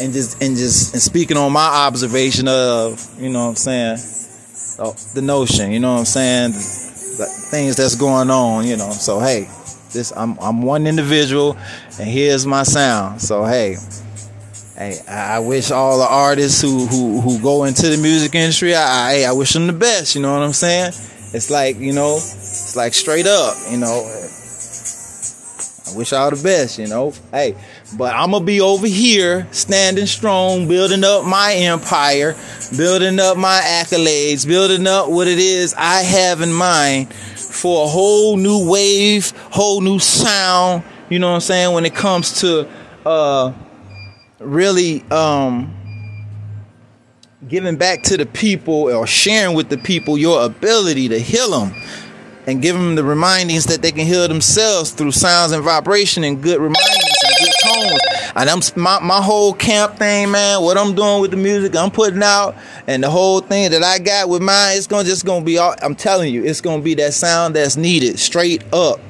and 0.00 0.12
just 0.12 0.40
and 0.40 0.56
just 0.56 0.94
and 0.94 1.02
speaking 1.02 1.36
on 1.36 1.52
my 1.52 1.66
observation 1.66 2.46
of 2.46 3.20
you 3.20 3.28
know 3.28 3.46
what 3.46 3.50
I'm 3.50 3.56
saying 3.56 3.98
the 5.14 5.22
notion. 5.22 5.72
You 5.72 5.80
know 5.80 5.94
what 5.94 5.98
I'm 6.00 6.04
saying? 6.04 6.52
The 6.52 7.26
things 7.50 7.76
that's 7.76 7.96
going 7.96 8.30
on. 8.30 8.66
You 8.66 8.76
know. 8.76 8.90
So 8.90 9.18
hey. 9.18 9.48
This 9.94 10.12
I'm 10.16 10.36
I'm 10.40 10.62
one 10.62 10.88
individual, 10.88 11.56
and 12.00 12.08
here's 12.08 12.44
my 12.44 12.64
sound. 12.64 13.22
So 13.22 13.44
hey, 13.44 13.76
hey, 14.76 14.98
I 15.08 15.38
wish 15.38 15.70
all 15.70 15.98
the 15.98 16.08
artists 16.08 16.60
who 16.60 16.86
who 16.86 17.20
who 17.20 17.40
go 17.40 17.62
into 17.62 17.88
the 17.88 17.96
music 17.96 18.34
industry, 18.34 18.74
I 18.74 19.22
I, 19.22 19.32
wish 19.32 19.52
them 19.52 19.68
the 19.68 19.72
best. 19.72 20.16
You 20.16 20.22
know 20.22 20.32
what 20.32 20.42
I'm 20.42 20.52
saying? 20.52 20.88
It's 21.32 21.48
like 21.48 21.76
you 21.78 21.92
know, 21.92 22.16
it's 22.16 22.74
like 22.74 22.92
straight 22.92 23.28
up. 23.28 23.56
You 23.70 23.76
know, 23.76 24.02
I 25.86 25.96
wish 25.96 26.12
all 26.12 26.30
the 26.30 26.40
best. 26.42 26.76
You 26.80 26.88
know, 26.88 27.12
hey, 27.30 27.54
but 27.96 28.16
I'm 28.16 28.32
gonna 28.32 28.44
be 28.44 28.60
over 28.60 28.88
here 28.88 29.46
standing 29.52 30.06
strong, 30.06 30.66
building 30.66 31.04
up 31.04 31.24
my 31.24 31.54
empire, 31.54 32.34
building 32.76 33.20
up 33.20 33.36
my 33.36 33.60
accolades, 33.60 34.44
building 34.44 34.88
up 34.88 35.08
what 35.08 35.28
it 35.28 35.38
is 35.38 35.72
I 35.78 36.02
have 36.02 36.40
in 36.40 36.52
mind 36.52 37.14
for 37.64 37.86
a 37.86 37.88
whole 37.88 38.36
new 38.36 38.68
wave, 38.68 39.32
whole 39.50 39.80
new 39.80 39.98
sound, 39.98 40.82
you 41.08 41.18
know 41.18 41.28
what 41.28 41.36
I'm 41.36 41.40
saying, 41.40 41.72
when 41.72 41.86
it 41.86 41.94
comes 41.94 42.42
to 42.42 42.68
uh 43.06 43.54
really 44.38 45.00
um 45.10 45.74
giving 47.48 47.76
back 47.76 48.02
to 48.02 48.18
the 48.18 48.26
people 48.26 48.94
or 48.94 49.06
sharing 49.06 49.56
with 49.56 49.70
the 49.70 49.78
people 49.78 50.18
your 50.18 50.44
ability 50.44 51.08
to 51.08 51.18
heal 51.18 51.58
them 51.58 51.74
and 52.46 52.60
give 52.60 52.76
them 52.76 52.96
the 52.96 53.04
remindings 53.04 53.64
that 53.64 53.80
they 53.80 53.92
can 53.92 54.06
heal 54.06 54.28
themselves 54.28 54.90
through 54.90 55.12
sounds 55.12 55.52
and 55.52 55.64
vibration 55.64 56.22
and 56.22 56.42
good 56.42 56.60
remindings 56.60 56.98
and 57.00 57.03
good 57.38 57.52
tones. 57.62 57.98
And 58.36 58.50
I'm 58.50 58.60
my, 58.76 59.00
my 59.00 59.22
whole 59.22 59.52
camp 59.52 59.96
thing, 59.96 60.30
man. 60.30 60.62
What 60.62 60.76
I'm 60.76 60.94
doing 60.94 61.20
with 61.20 61.30
the 61.30 61.36
music 61.36 61.76
I'm 61.76 61.90
putting 61.90 62.22
out, 62.22 62.56
and 62.86 63.02
the 63.02 63.10
whole 63.10 63.40
thing 63.40 63.70
that 63.70 63.82
I 63.82 63.98
got 63.98 64.28
with 64.28 64.42
mine, 64.42 64.76
it's 64.76 64.86
gonna 64.86 65.04
just 65.04 65.24
gonna 65.24 65.44
be 65.44 65.58
all. 65.58 65.74
I'm 65.82 65.94
telling 65.94 66.32
you, 66.32 66.44
it's 66.44 66.60
gonna 66.60 66.82
be 66.82 66.94
that 66.94 67.14
sound 67.14 67.56
that's 67.56 67.76
needed, 67.76 68.18
straight 68.18 68.64
up, 68.72 69.00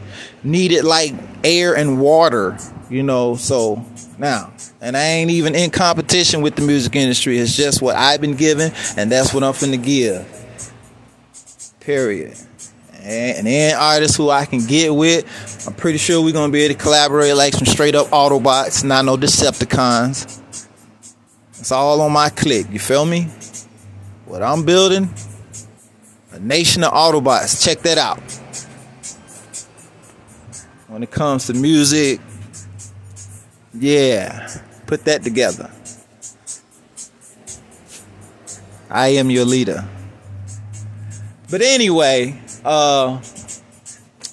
needed 0.42 0.84
like 0.84 1.14
air 1.42 1.74
and 1.74 2.00
water. 2.00 2.56
You 2.90 3.02
know, 3.02 3.36
so 3.36 3.84
now, 4.18 4.52
and 4.80 4.96
I 4.96 5.04
ain't 5.04 5.30
even 5.30 5.54
in 5.54 5.70
competition 5.70 6.42
with 6.42 6.54
the 6.54 6.62
music 6.62 6.94
industry. 6.94 7.38
It's 7.38 7.56
just 7.56 7.80
what 7.80 7.96
I've 7.96 8.20
been 8.20 8.36
given, 8.36 8.72
and 8.96 9.10
that's 9.10 9.32
what 9.32 9.42
I'm 9.42 9.54
finna 9.54 9.82
give. 9.82 10.30
Period 11.80 12.38
and, 13.04 13.46
and 13.46 13.76
artists 13.76 14.16
who 14.16 14.30
I 14.30 14.46
can 14.46 14.64
get 14.66 14.94
with. 14.94 15.66
I'm 15.66 15.74
pretty 15.74 15.98
sure 15.98 16.22
we're 16.22 16.32
gonna 16.32 16.52
be 16.52 16.62
able 16.62 16.74
to 16.74 16.80
collaborate 16.80 17.34
like 17.36 17.52
some 17.52 17.66
straight 17.66 17.94
up 17.94 18.06
Autobots, 18.08 18.82
not 18.82 19.04
no 19.04 19.16
Decepticons. 19.16 20.40
It's 21.58 21.70
all 21.70 22.00
on 22.00 22.12
my 22.12 22.30
click. 22.30 22.66
You 22.70 22.78
feel 22.78 23.04
me? 23.04 23.28
What 24.24 24.42
I'm 24.42 24.64
building, 24.64 25.12
a 26.32 26.38
nation 26.38 26.82
of 26.82 26.92
Autobots. 26.92 27.64
Check 27.64 27.80
that 27.80 27.98
out. 27.98 28.20
When 30.88 31.02
it 31.02 31.10
comes 31.10 31.46
to 31.48 31.54
music, 31.54 32.20
yeah, 33.74 34.48
put 34.86 35.04
that 35.04 35.22
together. 35.22 35.70
I 38.88 39.08
am 39.08 39.30
your 39.30 39.44
leader. 39.44 39.84
But 41.50 41.62
anyway, 41.62 42.40
uh, 42.64 43.20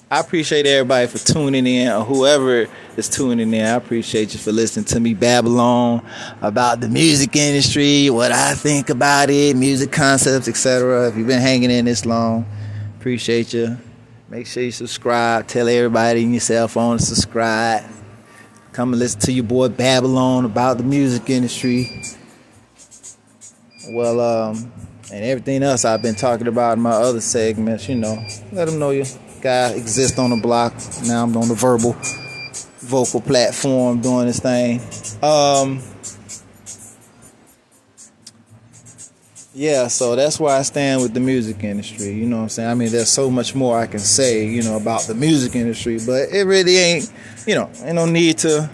I 0.10 0.20
appreciate 0.20 0.66
everybody 0.66 1.08
for 1.08 1.18
tuning 1.18 1.66
in, 1.66 1.88
or 1.88 2.04
whoever 2.04 2.68
is 2.98 3.08
tuning 3.10 3.54
in. 3.54 3.66
I 3.66 3.76
appreciate 3.76 4.34
you 4.34 4.40
for 4.40 4.52
listening 4.52 4.86
to 4.86 5.00
me 5.00 5.14
babble 5.14 5.60
on 5.60 6.06
about 6.42 6.82
the 6.82 6.90
music 6.90 7.36
industry, 7.36 8.10
what 8.10 8.32
I 8.32 8.54
think 8.56 8.90
about 8.90 9.30
it, 9.30 9.56
music 9.56 9.92
concepts, 9.92 10.48
etc. 10.48 11.08
If 11.08 11.18
you've 11.18 11.28
been 11.28 11.42
hanging 11.42 11.72
in 11.72 11.86
this 11.86 12.06
long, 12.06 12.46
appreciate 13.00 13.54
you. 13.54 13.78
Make 14.30 14.48
sure 14.48 14.64
you 14.64 14.72
subscribe. 14.72 15.48
Tell 15.48 15.68
everybody 15.68 16.24
in 16.24 16.32
your 16.32 16.40
cell 16.40 16.68
phone 16.68 16.98
to 16.98 17.04
subscribe. 17.06 17.84
Come 18.72 18.94
and 18.94 19.00
listen 19.00 19.20
to 19.22 19.32
your 19.34 19.44
boy 19.44 19.70
babble 19.70 20.18
on 20.18 20.46
about 20.46 20.78
the 20.78 20.84
music 20.84 21.30
industry. 21.30 22.04
Well, 23.90 24.20
um, 24.20 24.72
and 25.12 25.26
everything 25.26 25.62
else 25.62 25.84
I've 25.84 26.02
been 26.02 26.16
talking 26.16 26.48
about 26.48 26.78
in 26.78 26.84
my 26.84 26.92
other 26.92 27.22
segments, 27.22 27.90
you 27.90 27.96
know, 27.96 28.26
let 28.54 28.66
them 28.66 28.80
know 28.80 28.92
your 28.92 29.06
guy 29.42 29.72
exists 29.72 30.18
on 30.18 30.30
the 30.30 30.38
block. 30.38 30.74
Now 31.06 31.24
I'm 31.24 31.36
on 31.36 31.50
the 31.50 31.56
verbal, 31.56 31.96
vocal 32.80 33.20
platform 33.20 34.02
doing 34.02 34.28
this 34.28 34.40
thing. 34.40 34.80
Um, 35.22 35.82
yeah, 39.54 39.88
so 39.88 40.16
that's 40.16 40.40
where 40.40 40.56
I 40.56 40.62
stand 40.62 41.02
with 41.02 41.14
the 41.14 41.20
music 41.20 41.62
industry. 41.64 42.14
You 42.14 42.26
know 42.26 42.38
what 42.38 42.44
I'm 42.44 42.50
saying? 42.50 42.70
I 42.70 42.74
mean, 42.74 42.90
there's 42.90 43.10
so 43.10 43.30
much 43.30 43.54
more 43.54 43.78
I 43.78 43.88
can 43.88 44.00
say, 44.00 44.48
you 44.48 44.64
know, 44.64 44.78
about 44.78 45.02
the 45.04 45.14
music 45.14 45.56
industry, 45.56 46.00
but 46.06 46.30
it 46.32 46.48
really 46.48 46.78
ain't, 46.78 47.12
you 47.46 47.56
know, 47.56 47.70
ain't 47.84 47.96
no 47.96 48.06
need 48.06 48.38
to 48.40 48.70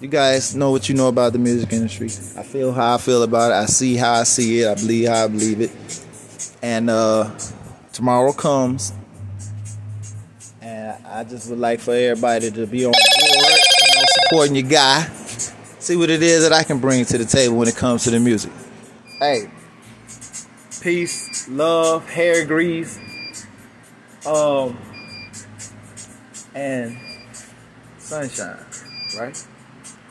you 0.00 0.06
guys 0.08 0.54
know 0.54 0.70
what 0.70 0.88
you 0.88 0.94
know 0.94 1.08
about 1.08 1.32
the 1.32 1.38
music 1.38 1.72
industry. 1.72 2.06
I 2.38 2.44
feel 2.44 2.72
how 2.72 2.94
I 2.94 2.98
feel 2.98 3.22
about 3.22 3.50
it. 3.50 3.54
I 3.54 3.66
see 3.66 3.96
how 3.96 4.12
I 4.12 4.22
see 4.22 4.60
it. 4.60 4.68
I 4.68 4.74
believe 4.74 5.08
how 5.08 5.24
I 5.24 5.28
believe 5.28 5.60
it. 5.60 6.04
And 6.62 6.88
uh, 6.88 7.36
tomorrow 7.92 8.32
comes, 8.32 8.92
and 10.60 11.04
I 11.04 11.24
just 11.24 11.50
would 11.50 11.58
like 11.58 11.80
for 11.80 11.94
everybody 11.94 12.50
to 12.50 12.66
be 12.66 12.84
on 12.84 12.92
board, 12.92 12.94
you 12.94 13.94
know, 13.94 14.04
supporting 14.22 14.54
your 14.56 14.68
guy. 14.68 15.04
See 15.80 15.96
what 15.96 16.10
it 16.10 16.22
is 16.22 16.42
that 16.42 16.52
I 16.52 16.62
can 16.62 16.78
bring 16.78 17.04
to 17.06 17.18
the 17.18 17.24
table 17.24 17.56
when 17.56 17.68
it 17.68 17.76
comes 17.76 18.04
to 18.04 18.10
the 18.10 18.20
music. 18.20 18.52
Hey, 19.18 19.50
peace, 20.80 21.48
love, 21.48 22.08
hair 22.08 22.44
grease, 22.44 22.98
um, 24.26 24.78
and 26.54 26.96
sunshine, 27.98 28.64
right? 29.18 29.47